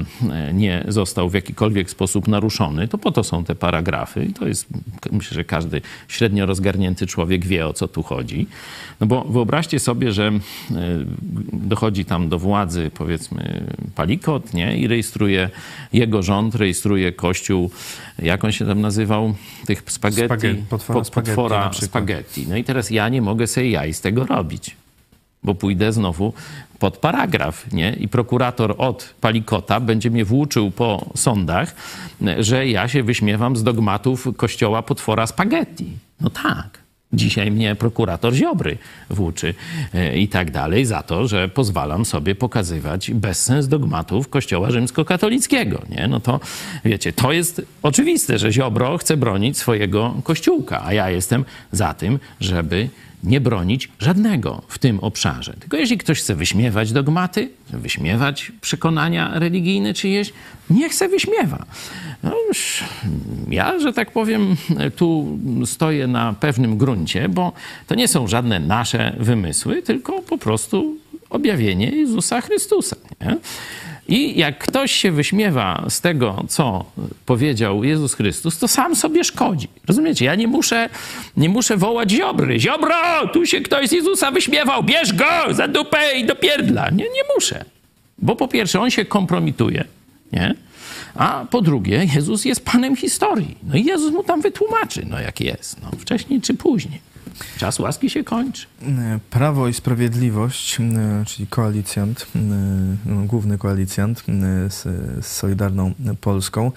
[0.54, 4.28] nie został w jakikolwiek sposób naruszony, to po to są te paragrafy.
[4.40, 4.68] To jest,
[5.12, 8.48] myślę, że każdy średnio rozgarnięty człowiek wie, o co tu chodzi.
[9.02, 10.40] No bo wyobraźcie sobie, że e,
[11.54, 13.64] dochodzi tam do władzy, powiedzmy,
[13.96, 14.78] Palikot, nie?
[14.78, 15.50] I rejestruje
[15.94, 17.72] jego rząd, rejestruje kościół,
[18.20, 19.36] jak on się tam nazywał?
[19.66, 20.26] Tych spaghetti.
[20.26, 22.48] Spaghetti, potwora Pot- spaghetti potwora spaghetti.
[22.48, 24.76] No i teraz ja nie mogę sobie jaj z tego robić,
[25.44, 26.34] bo pójdę znowu
[26.80, 27.94] pod paragraf, nie?
[27.94, 31.76] I prokurator od Palikota będzie mnie włóczył po sądach,
[32.40, 35.92] że ja się wyśmiewam z dogmatów kościoła potwora spaghetti.
[36.22, 36.81] No tak.
[37.14, 38.78] Dzisiaj mnie prokurator Ziobry
[39.10, 39.54] włóczy
[39.94, 45.82] e, i tak dalej za to, że pozwalam sobie pokazywać bezsens dogmatów Kościoła rzymskokatolickiego.
[45.90, 46.08] Nie?
[46.08, 46.40] No to
[46.86, 52.20] wiecie, to jest oczywiste, że Ziobro chce bronić swojego kościółka, a ja jestem za tym,
[52.40, 52.90] żeby
[53.24, 55.54] nie bronić żadnego w tym obszarze.
[55.60, 60.34] Tylko jeśli ktoś chce wyśmiewać dogmaty, wyśmiewać przekonania religijne czyjeś,
[60.70, 61.66] niech se wyśmiewa.
[62.24, 62.84] No już
[63.50, 64.56] ja, że tak powiem,
[64.96, 67.52] tu stoję na pewnym gruncie, bo
[67.88, 70.98] to nie są żadne nasze wymysły, tylko po prostu
[71.30, 72.96] objawienie Jezusa Chrystusa.
[73.22, 73.38] Nie?
[74.08, 76.86] I jak ktoś się wyśmiewa z tego, co
[77.26, 79.68] powiedział Jezus Chrystus, to sam sobie szkodzi.
[79.88, 80.26] Rozumiecie?
[80.26, 80.90] Ja nie muszę,
[81.38, 82.60] nie muszę wołać Ziobry.
[82.60, 86.90] Ziobro, tu się ktoś z Jezusa wyśmiewał, bierz go za dupę i do pierdla.
[86.90, 87.66] Nie, nie muszę.
[88.18, 89.84] Bo po pierwsze, on się kompromituje,
[90.32, 90.56] nie?
[91.16, 93.58] A po drugie, Jezus jest Panem historii.
[93.64, 97.11] No i Jezus mu tam wytłumaczy, no jak jest, no wcześniej czy później.
[97.58, 98.68] Czas łaski się kończy.
[99.30, 100.78] Prawo i Sprawiedliwość,
[101.28, 102.28] czyli koalicjant,
[103.06, 104.24] no, główny koalicjant
[104.70, 104.86] z,
[105.26, 106.72] Solidarną Polską,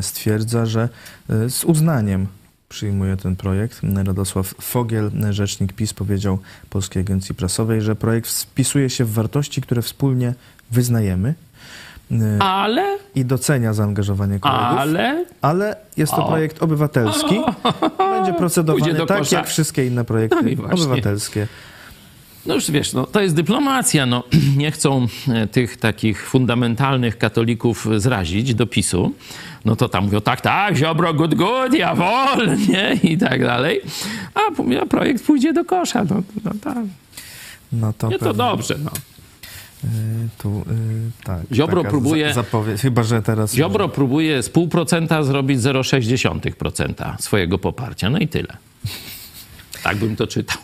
[0.00, 0.88] stwierdza, że
[1.28, 2.26] e, z uznaniem
[2.68, 3.80] przyjmuje ten projekt.
[4.04, 6.38] Radosław Fogiel, rzecznik PiS, powiedział
[6.70, 10.34] Polskiej Agencji Prasowej, że projekt wpisuje się w wartości, które wspólnie
[10.70, 11.34] wyznajemy
[12.40, 14.78] Ale, i docenia zaangażowanie kolegów.
[14.78, 16.28] ale Ale jest to O.
[16.28, 17.40] projekt obywatelski.
[18.14, 19.36] Będzie procedowany tak kosza.
[19.36, 21.46] jak wszystkie inne projekty No obywatelskie.
[22.46, 24.06] No już wiesz, no, to jest dyplomacja.
[24.06, 24.24] No,
[24.56, 29.12] nie chcą e, tych takich fundamentalnych katolików zrazić do PiSu.
[29.64, 32.92] No to tam mówią, tak, tak, Ziobro, good, good, ja wol, nie?
[33.12, 33.80] I tak dalej.
[34.34, 36.04] A projekt pójdzie do kosza.
[36.04, 36.84] No, no tak.
[37.72, 38.90] No to, Nie, to dobrze, no.
[39.84, 39.88] Y,
[40.38, 43.54] tu, y, tak, Ziobro próbuje- zapowiedź, chyba, że teraz...
[43.54, 48.10] Ziobro próbuje z pół procenta zrobić 0,6% swojego poparcia.
[48.10, 48.56] No i tyle.
[49.82, 50.58] Tak bym to czytał.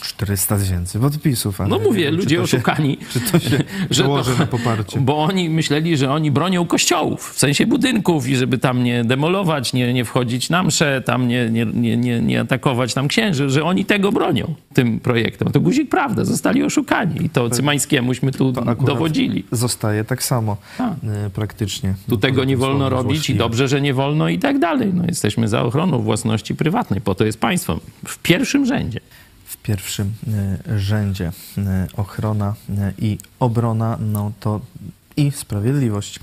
[0.00, 1.60] 400 tysięcy podpisów.
[1.60, 2.98] ale No mówię, wiem, ludzie to się- oszukani.
[3.12, 5.00] Czy to się że przełoży na poparcie?
[5.00, 9.72] Bo oni myśleli, że oni bronią kościołów, w sensie budynków i żeby tam nie demolować,
[9.72, 13.64] nie, nie wchodzić na msze, tam nie, nie, nie, nie, nie atakować tam księży, że
[13.64, 15.52] oni tego bronią tym projektem.
[15.52, 19.44] To guzik prawda, zostali oszukani i to Cymańskiemuśmy tu To dowodzili.
[19.52, 20.92] Zostaje tak samo Tak.
[21.26, 21.94] y, praktycznie.
[22.08, 23.38] Tu tego nie wolno robić i złośliwe.
[23.38, 24.90] dobrze, że nie wolno i tak dalej.
[24.94, 29.00] No, jesteśmy za ochroną własności prywatnej, po to jest państwo w pierwszym rzędzie.
[29.66, 30.14] Pierwszym
[30.68, 31.62] y, rzędzie y,
[31.96, 34.60] ochrona y, i obrona, no to
[35.16, 36.20] i sprawiedliwość.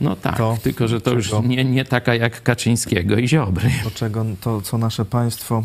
[0.00, 3.70] No tak, To, tylko że to już czego- nie, nie taka jak Kaczyńskiego i Ziobry.
[3.84, 5.64] To, czego, to, co nasze państwo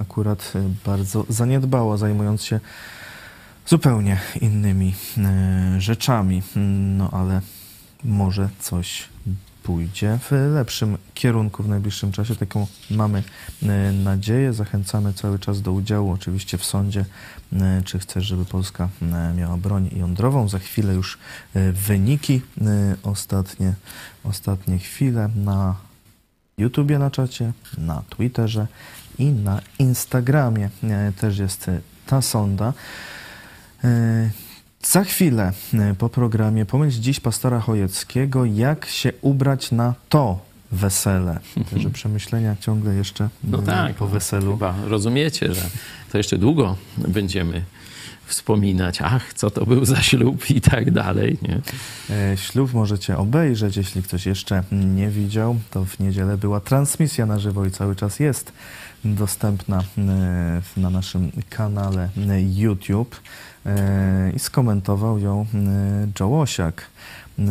[0.00, 0.52] akurat
[0.86, 2.60] bardzo zaniedbało, zajmując się
[3.66, 4.94] zupełnie innymi
[5.78, 6.42] rzeczami.
[6.96, 7.40] No ale
[8.04, 9.08] może coś
[9.66, 12.36] pójdzie w lepszym kierunku w najbliższym czasie.
[12.36, 13.22] Taką mamy
[13.62, 14.52] y, nadzieję.
[14.52, 17.04] Zachęcamy cały czas do udziału oczywiście w sądzie.
[17.52, 20.48] y, Czy chcesz, żeby Polska y, miała broń jądrową?
[20.48, 21.18] Za chwilę już
[21.72, 22.42] wyniki.
[23.02, 23.74] Ostatnie,
[24.24, 25.74] ostatnie chwile na
[26.58, 28.66] YouTubie na czacie, na Twitterze
[29.18, 32.72] i na Instagramie e, też jest e, ta sonda.
[34.90, 40.38] Za chwilę e, po programie pomyśl dziś pastora Chojeckiego, jak się ubrać na to
[40.72, 41.40] wesele.
[41.70, 44.52] Także przemyślenia ciągle jeszcze No e, tak, po weselu.
[44.52, 45.62] Chyba rozumiecie, że
[46.12, 46.76] to jeszcze długo
[47.08, 47.64] będziemy
[48.26, 51.38] wspominać, ach, co to był za ślub i tak dalej.
[51.42, 51.60] Nie?
[52.16, 55.56] E, Ślub możecie obejrzeć, jeśli ktoś jeszcze nie widział.
[55.70, 58.52] To w niedzielę była transmisja na żywo i cały czas jest
[59.04, 59.82] dostępna
[60.76, 62.08] na naszym kanale
[62.54, 63.20] YouTube.
[63.66, 66.86] E, I skomentował ją e, Joe Osiak.
[67.38, 67.42] E,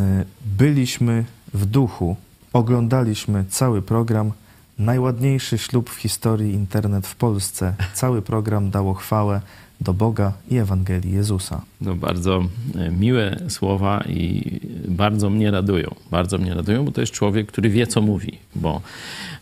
[0.58, 2.16] Byliśmy w duchu,
[2.52, 4.32] oglądaliśmy cały program.
[4.78, 7.74] Najładniejszy ślub w historii internet w Polsce.
[7.94, 9.40] Cały program dało chwałę
[9.80, 11.62] do Boga i Ewangelii Jezusa.
[11.80, 12.44] No bardzo
[12.90, 14.42] miłe słowa i
[14.88, 15.94] bardzo mnie radują.
[16.10, 18.38] Bardzo mnie radują, bo to jest człowiek, który wie, co mówi.
[18.54, 18.80] Bo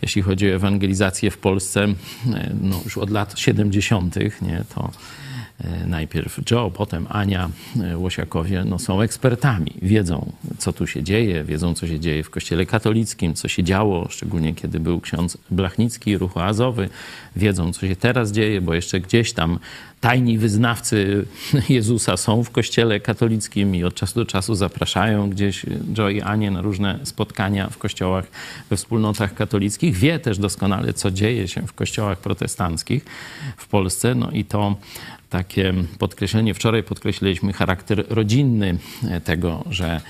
[0.03, 1.87] jeśli chodzi o ewangelizację w Polsce,
[2.61, 4.91] no już od lat 70., nie, to
[5.87, 7.51] najpierw Joe, potem Ania
[7.95, 9.75] Łosiakowie no, są ekspertami.
[9.83, 14.07] Wiedzą, co tu się dzieje, wiedzą, co się dzieje w kościele katolickim, co się działo,
[14.11, 16.89] szczególnie kiedy był ksiądz Blachnicki, Ruch Oazowy.
[17.37, 19.59] Wiedzą, co się teraz dzieje, bo jeszcze gdzieś tam
[20.05, 21.27] tajni wyznawcy
[21.69, 25.67] Jezusa są w kościele katolickim i od czasu do czasu zapraszają gdzieś
[25.99, 28.25] Joe i Anię na różne spotkania w kościołach,
[28.71, 29.97] we wspólnotach katolickich.
[29.97, 33.05] Wie też doskonale, co dzieje się w kościołach protestanckich
[33.57, 34.15] w Polsce.
[34.15, 34.77] No i to
[35.35, 36.55] takie podkreślenie.
[36.55, 38.79] Wczoraj podkreśliliśmy charakter rodzinny
[39.25, 40.01] tego, że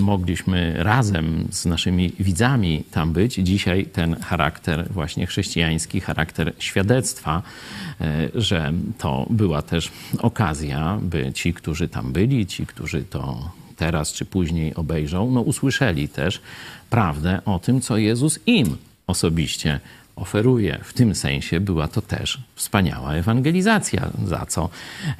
[0.00, 3.34] mogliśmy razem z naszymi widzami tam być.
[3.34, 7.42] Dzisiaj ten charakter właśnie chrześcijański, charakter świadectwa,
[8.00, 14.12] e, że to była też okazja, by ci, którzy tam byli, ci, którzy to teraz
[14.12, 16.40] czy później obejrzą, no usłyszeli też
[16.90, 18.76] prawdę o tym, co Jezus im
[19.06, 19.80] osobiście
[20.16, 20.80] oferuje.
[20.84, 24.70] W tym sensie była to też wspaniała ewangelizacja, za co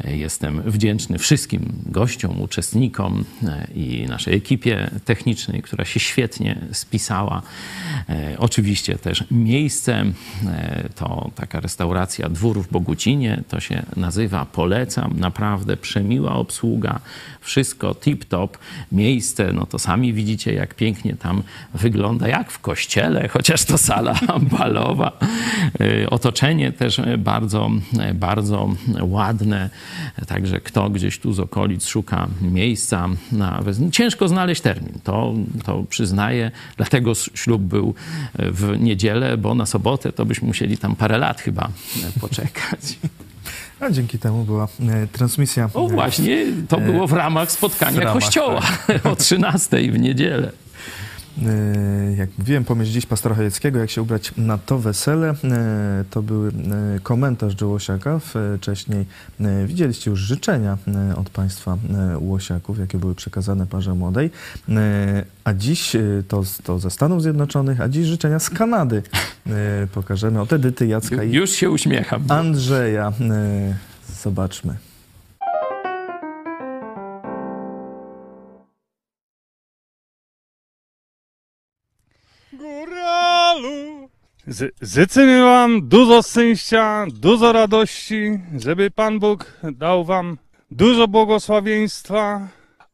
[0.05, 7.43] jestem wdzięczny wszystkim gościom, uczestnikom e, i naszej ekipie technicznej, która się świetnie spisała.
[8.09, 10.05] E, oczywiście też miejsce
[10.47, 17.01] e, to taka restauracja Dwór w Bogucinie, to się nazywa, polecam, naprawdę przemiła obsługa,
[17.41, 18.49] wszystko tip-top.
[18.93, 21.43] Miejsce, no to sami widzicie, jak pięknie tam
[21.75, 24.15] wygląda, jak w kościele, chociaż to sala
[24.59, 24.84] balowa
[25.81, 27.71] Y, otoczenie też bardzo,
[28.15, 28.69] bardzo
[29.01, 29.71] ładne.
[30.27, 33.63] Także kto gdzieś tu z okolic szuka miejsca na
[33.93, 36.51] Ciężko znaleźć termin, to, to przyznaję.
[36.77, 37.95] Dlatego ślub był
[38.39, 41.69] w niedzielę, bo na sobotę to byśmy musieli tam parę lat chyba
[42.21, 42.81] poczekać.
[43.81, 44.69] A dzięki temu była
[45.13, 45.71] transmisja.
[45.75, 49.07] O właśnie, to było w ramach spotkania w ramach, kościoła tak.
[49.13, 50.53] o 13 w niedzielę.
[51.43, 55.31] E, jak mówiłem, pomyśl dziś pastora Chojeckiego, jak się ubrać na to wesele.
[55.31, 56.53] E, to był e,
[57.03, 58.21] komentarz Joe Łosiaka.
[58.59, 59.07] Wcześniej
[59.67, 60.79] widzieliście już życzenia
[61.17, 61.79] od państwa
[62.21, 64.31] Łosiaków, jakie były przekazane parze młodej.
[65.45, 65.97] A dziś
[66.29, 69.03] to, to ze Stanów Zjednoczonych, a dziś życzenia z Kanady
[69.95, 70.41] pokażemy.
[70.41, 72.25] Od Edyty Jacka i Już się uśmiecham.
[72.29, 73.13] Andrzeja.
[74.23, 74.94] Zobaczmy.
[84.47, 90.39] Z, życzymy wam dużo szczęścia, dużo radości, żeby Pan Bóg dał wam
[90.71, 92.49] dużo błogosławieństwa,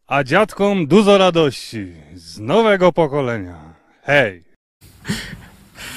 [0.07, 3.75] a dziadkom dużo radości z nowego pokolenia.
[4.03, 4.45] Hej!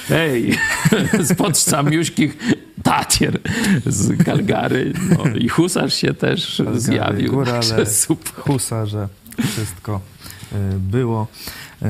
[0.08, 0.58] Hej!
[1.28, 2.38] z podszczamiuśkich
[2.82, 3.40] Tatier
[3.86, 4.92] z Calgary.
[5.18, 7.32] No, I husarz się też Calgary, zjawił.
[7.32, 7.86] Górale,
[8.36, 9.08] husarze,
[9.46, 10.00] wszystko
[10.52, 11.26] y, było.
[11.82, 11.86] Y,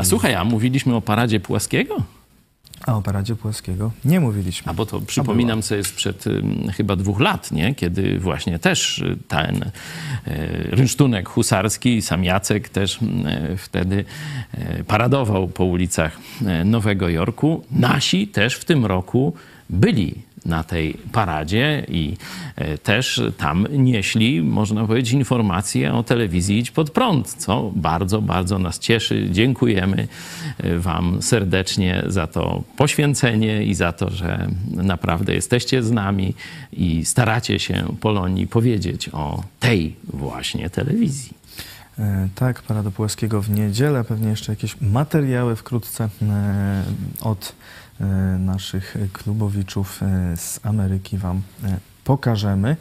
[0.00, 2.02] a słuchaj, a mówiliśmy o paradzie Płaskiego?
[2.86, 4.70] A o paradzie Płaskiego nie mówiliśmy.
[4.72, 6.42] A bo to przypominam sobie sprzed y,
[6.76, 7.74] chyba dwóch lat, nie?
[7.74, 9.70] kiedy właśnie też y, ten y,
[10.70, 14.04] rynsztunek husarski, sam Jacek też y, wtedy
[14.86, 16.18] paradował po ulicach
[16.64, 17.64] Nowego Jorku.
[17.70, 19.34] Nasi też w tym roku
[19.70, 20.14] byli
[20.46, 22.16] na tej paradzie i
[22.56, 28.58] e, też tam nieśli, można powiedzieć, informacje o telewizji Idź Pod Prąd, co bardzo, bardzo
[28.58, 29.28] nas cieszy.
[29.30, 30.08] Dziękujemy
[30.58, 36.34] e, Wam serdecznie za to poświęcenie i za to, że naprawdę jesteście z nami
[36.72, 41.42] i staracie się Polonii powiedzieć o tej właśnie telewizji.
[41.98, 44.04] E, tak, Parada Płaskiego w niedzielę.
[44.04, 46.08] Pewnie jeszcze jakieś materiały wkrótce
[47.20, 47.52] od
[48.38, 52.76] naszych klubowiczów e, z Ameryki Wam e, pokażemy.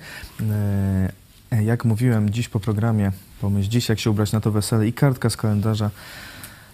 [1.62, 3.12] Jak mówiłem dziś po programie,
[3.42, 5.90] pomyśl dziś jak się ubrać na to wesele i kartka z kalendarza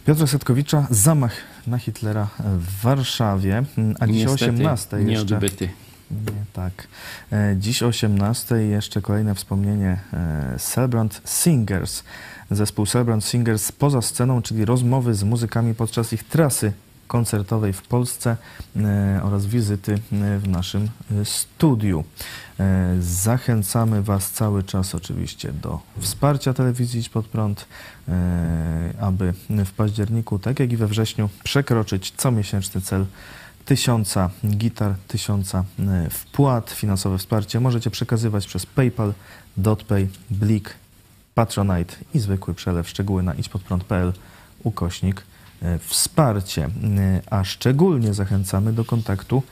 [0.06, 1.34] Piotra Setkowicza, zamach
[1.68, 3.64] na Hitlera w Warszawie,
[4.00, 5.26] a dziś o 18 jeszcze...
[5.26, 5.70] Nieodbyty.
[6.12, 6.88] Nie, tak.
[7.56, 10.00] Dziś o 18 jeszcze kolejne wspomnienie
[10.58, 12.04] Celebrant Singers.
[12.52, 16.74] Zespół Celebrant Singers poza sceną, czyli rozmowy z muzykami podczas ich trasy
[17.08, 18.38] koncertowej w Polsce
[18.76, 20.90] e, oraz wizyty e, w naszym
[21.22, 22.04] e, studiu.
[23.00, 27.66] Zachęcamy Was cały czas oczywiście do wsparcia telewizji Idź Pod Prąd,
[29.00, 29.34] aby
[29.66, 33.06] w październiku, tak jak i we wrześniu, przekroczyć comiesięczny cel
[33.66, 35.64] tysiąca gitar, tysiąca
[36.10, 39.14] wpłat, finansowe wsparcie możecie przekazywać przez PayPal,
[39.58, 40.74] DotPay, Blik,
[41.36, 42.90] Patronite i zwykły przelew.
[42.90, 44.14] Szczegóły na idźpodprąd.pl
[44.64, 45.24] ukośnik
[45.80, 46.70] wsparcie, e,
[47.30, 49.44] a szczególnie zachęcamy do kontaktu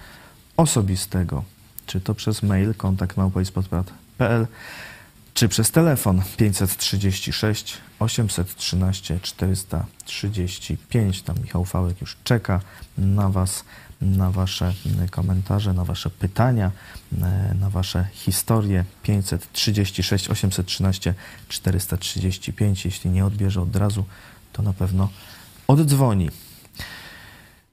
[0.58, 1.44] osobistego,
[1.86, 3.18] czy to przez mail kontakt
[5.34, 11.22] czy przez telefon 536 813 435.
[11.22, 12.62] Tam Michał Fałek już czeka
[12.98, 13.64] na Was,
[14.02, 14.74] na Wasze
[15.12, 16.72] komentarze, na Wasze pytania,
[17.22, 18.86] e, na Wasze historie.
[19.04, 21.14] 536 813
[21.50, 22.86] 435.
[22.86, 24.06] Jeśli nie odbierze od razu,
[24.54, 25.10] to na pewno
[25.68, 26.30] oddzwoni.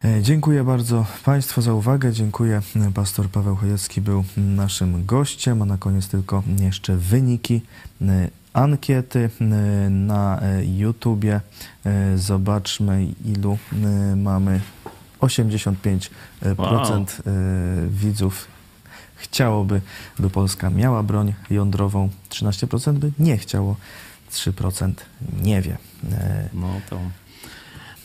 [0.05, 2.13] E, Dziękuję bardzo Państwu za uwagę.
[2.13, 2.63] Dziękuję.
[2.95, 7.61] Pastor Paweł Chojecki był naszym gościem, a na koniec tylko jeszcze wyniki
[8.03, 9.45] e, ankiety e,
[9.91, 10.41] na
[10.79, 11.41] YouTubie.
[12.17, 13.59] Zobaczmy, ilu
[14.17, 14.61] mamy.
[15.21, 16.01] 85%
[16.59, 17.07] Wow.
[17.91, 18.47] widzów
[19.15, 19.81] chciałoby,
[20.19, 23.77] by Polska miała broń jądrową, 13% by nie chciało,
[24.33, 24.93] 3%
[25.43, 25.77] nie wie.
[26.55, 27.01] No to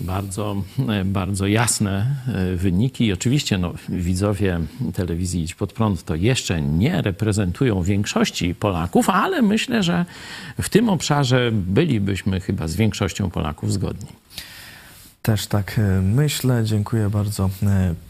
[0.02, 3.06] bardzo, e, bardzo jasne e, wyniki.
[3.06, 4.60] I oczywiście no, widzowie
[4.93, 10.06] telewizji Idź Pod Prąd to jeszcze nie reprezentują większości Polaków, ale myślę, że
[10.62, 14.10] w tym obszarze bylibyśmy chyba z większością Polaków zgodni.
[15.22, 16.64] Też tak e, myślę.
[16.66, 17.50] Dziękuję bardzo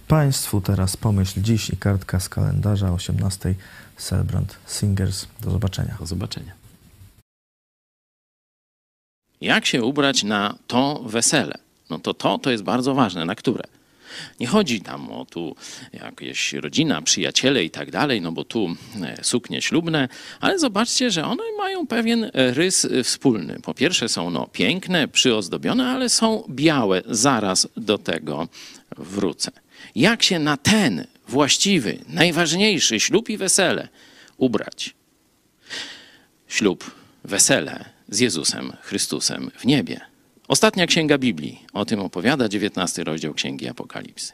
[0.08, 0.62] Państwu.
[0.62, 3.56] Teraz pomyśl dziś i kartka z kalendarza 18
[3.98, 5.28] Celebrant Singers.
[5.42, 5.96] Do zobaczenia.
[6.00, 6.52] Do zobaczenia.
[9.42, 11.67] Jak się ubrać na to wesele?
[11.90, 13.26] No to to, to jest bardzo ważne.
[13.26, 13.64] Na które?
[14.40, 15.56] Nie chodzi tam o tu
[15.94, 20.10] jakieś rodzina, przyjaciele i tak dalej, no bo tu e, suknie ślubne,
[20.40, 23.60] ale zobaczcie, że one mają pewien e, rys e, wspólny.
[23.64, 27.02] Po pierwsze są no piękne, przyozdobione, ale są białe.
[27.06, 28.48] Zaraz do tego
[28.98, 29.52] wrócę.
[29.96, 33.88] Jak się na ten właściwy, najważniejszy ślub i wesele
[34.38, 34.98] ubrać?
[36.48, 36.92] ślub,
[37.24, 40.02] wesele z Jezusem Chrystusem w niebie.
[40.48, 44.34] Ostatnia księga Biblii o tym opowiada, 19 rozdział Księgi Apokalipsy.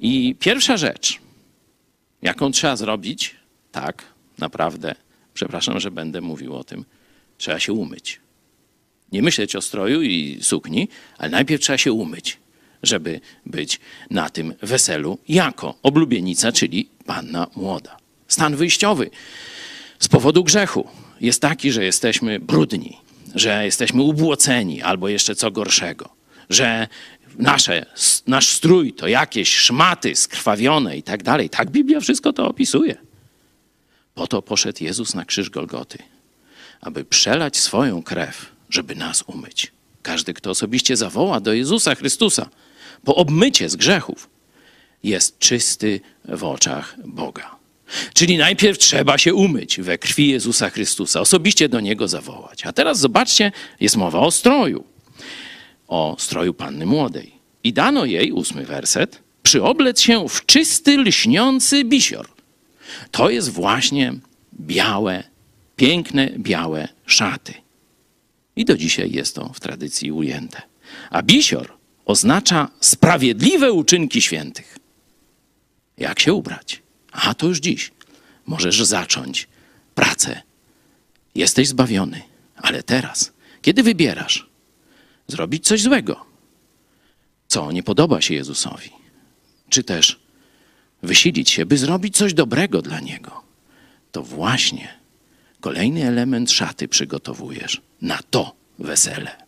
[0.00, 1.18] I pierwsza rzecz,
[2.22, 3.36] jaką trzeba zrobić,
[3.72, 4.02] tak,
[4.38, 4.94] naprawdę,
[5.34, 6.84] przepraszam, że będę mówił o tym,
[7.38, 8.20] trzeba się umyć.
[9.12, 12.38] Nie myśleć o stroju i sukni, ale najpierw trzeba się umyć,
[12.82, 17.96] żeby być na tym weselu jako oblubienica, czyli panna młoda.
[18.28, 19.10] Stan wyjściowy
[19.98, 20.88] z powodu grzechu
[21.20, 23.03] jest taki, że jesteśmy brudni,
[23.34, 26.08] że jesteśmy ubłoceni albo jeszcze co gorszego,
[26.50, 26.88] że
[27.38, 27.86] nasze,
[28.26, 31.50] nasz strój to jakieś szmaty skrwawione i tak dalej.
[31.50, 32.96] Tak Biblia wszystko to opisuje.
[34.14, 35.98] Po to poszedł Jezus na krzyż Golgoty,
[36.80, 39.72] aby przelać swoją krew, żeby nas umyć.
[40.02, 42.48] Każdy, kto osobiście zawoła do Jezusa Chrystusa
[43.04, 44.30] po obmycie z grzechów,
[45.02, 47.63] jest czysty w oczach Boga.
[48.14, 52.66] Czyli najpierw trzeba się umyć we krwi Jezusa Chrystusa, osobiście do Niego zawołać.
[52.66, 54.84] A teraz zobaczcie, jest mowa o stroju,
[55.88, 57.32] o stroju panny młodej.
[57.64, 62.28] I dano jej, ósmy werset, przyoblec się w czysty, lśniący bisior.
[63.10, 64.14] To jest właśnie
[64.60, 65.24] białe,
[65.76, 67.54] piękne, białe szaty.
[68.56, 70.62] I do dzisiaj jest to w tradycji ujęte.
[71.10, 71.72] A bisior
[72.04, 74.78] oznacza sprawiedliwe uczynki świętych.
[75.98, 76.83] Jak się ubrać?
[77.14, 77.92] A to już dziś.
[78.46, 79.48] Możesz zacząć
[79.94, 80.42] pracę.
[81.34, 82.22] Jesteś zbawiony,
[82.56, 84.48] ale teraz, kiedy wybierasz
[85.26, 86.26] zrobić coś złego,
[87.48, 88.90] co nie podoba się Jezusowi,
[89.68, 90.20] czy też
[91.02, 93.42] wysilić się, by zrobić coś dobrego dla Niego,
[94.12, 94.88] to właśnie
[95.60, 99.43] kolejny element szaty przygotowujesz na to wesele.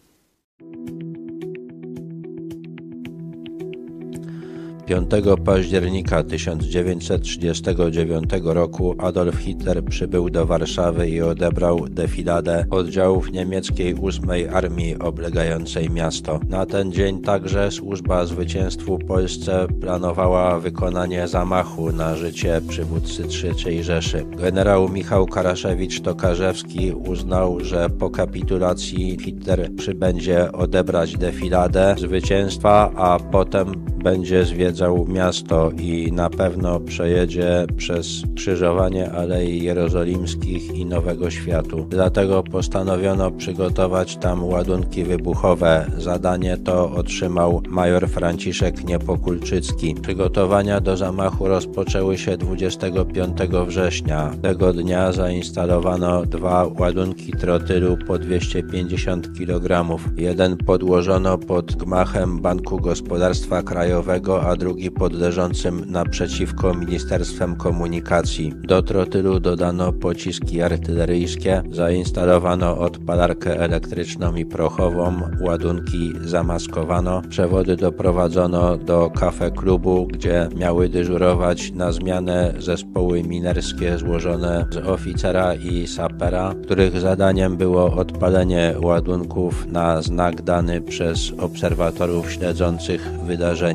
[4.87, 5.11] 5
[5.45, 14.99] października 1939 roku Adolf Hitler przybył do Warszawy i odebrał defiladę oddziałów niemieckiej 8 Armii
[14.99, 16.41] oblegającej miasto.
[16.49, 24.25] Na ten dzień także służba zwycięstwu Polsce planowała wykonanie zamachu na życie przywódcy III Rzeszy.
[24.37, 34.45] Generał Michał Karaszewicz-Tokarzewski uznał, że po kapitulacji Hitler przybędzie odebrać defiladę zwycięstwa, a potem będzie
[34.45, 41.87] zwiedzał miasto i na pewno przejedzie przez krzyżowanie Alei Jerozolimskich i Nowego Światu.
[41.91, 45.87] Dlatego postanowiono przygotować tam ładunki wybuchowe.
[45.99, 49.95] Zadanie to otrzymał major Franciszek Niepokulczycki.
[49.95, 54.31] Przygotowania do zamachu rozpoczęły się 25 września.
[54.43, 59.97] Tego dnia zainstalowano dwa ładunki trotylu po 250 kg.
[60.17, 63.96] Jeden podłożono pod gmachem Banku Gospodarstwa Krajowego
[64.43, 68.53] a drugi pod leżącym naprzeciwko Ministerstwem Komunikacji.
[68.69, 79.11] Do trotylu dodano pociski artyleryjskie, zainstalowano odpalarkę elektryczną i prochową, ładunki zamaskowano, przewody doprowadzono do
[79.11, 87.01] kafe klubu, gdzie miały dyżurować na zmianę zespoły minerskie złożone z oficera i sapera, których
[87.01, 93.11] zadaniem było odpalenie ładunków na znak dany przez obserwatorów śledzących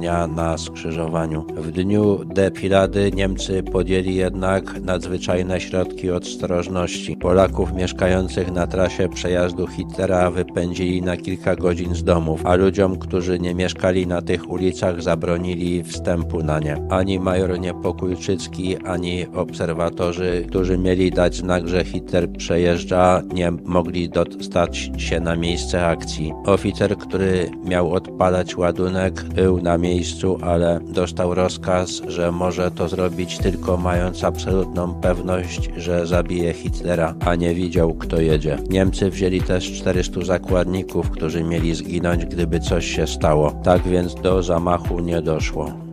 [0.02, 1.45] wydarzenia na skrzyżowaniu.
[1.56, 7.18] W dniu defilady Niemcy podjęli jednak nadzwyczajne środki ostrożności.
[7.18, 13.39] Polaków mieszkających na trasie przejazdu Hitlera wypędzili na kilka godzin z domów, a ludziom, którzy
[13.39, 16.78] nie mieszkali na tych ulicach, zabronili wstępu na nie.
[16.89, 24.91] Ani major Niepokójczycki, ani obserwatorzy, którzy mieli dać znak, że Hitler przejeżdża, nie mogli dostać
[24.97, 26.34] się na miejsce akcji.
[26.45, 33.38] Oficer, który miał odpalać ładunek, był na miejscu, ale dostał rozkaz, że może to zrobić
[33.38, 38.58] tylko mając absolutną pewność, że zabije Hitlera, a nie widział, kto jedzie.
[38.70, 43.52] Niemcy wzięli też 400 zakładników, którzy mieli zginąć, gdyby coś się stało.
[43.64, 45.91] Tak więc do zamachu nie doszło.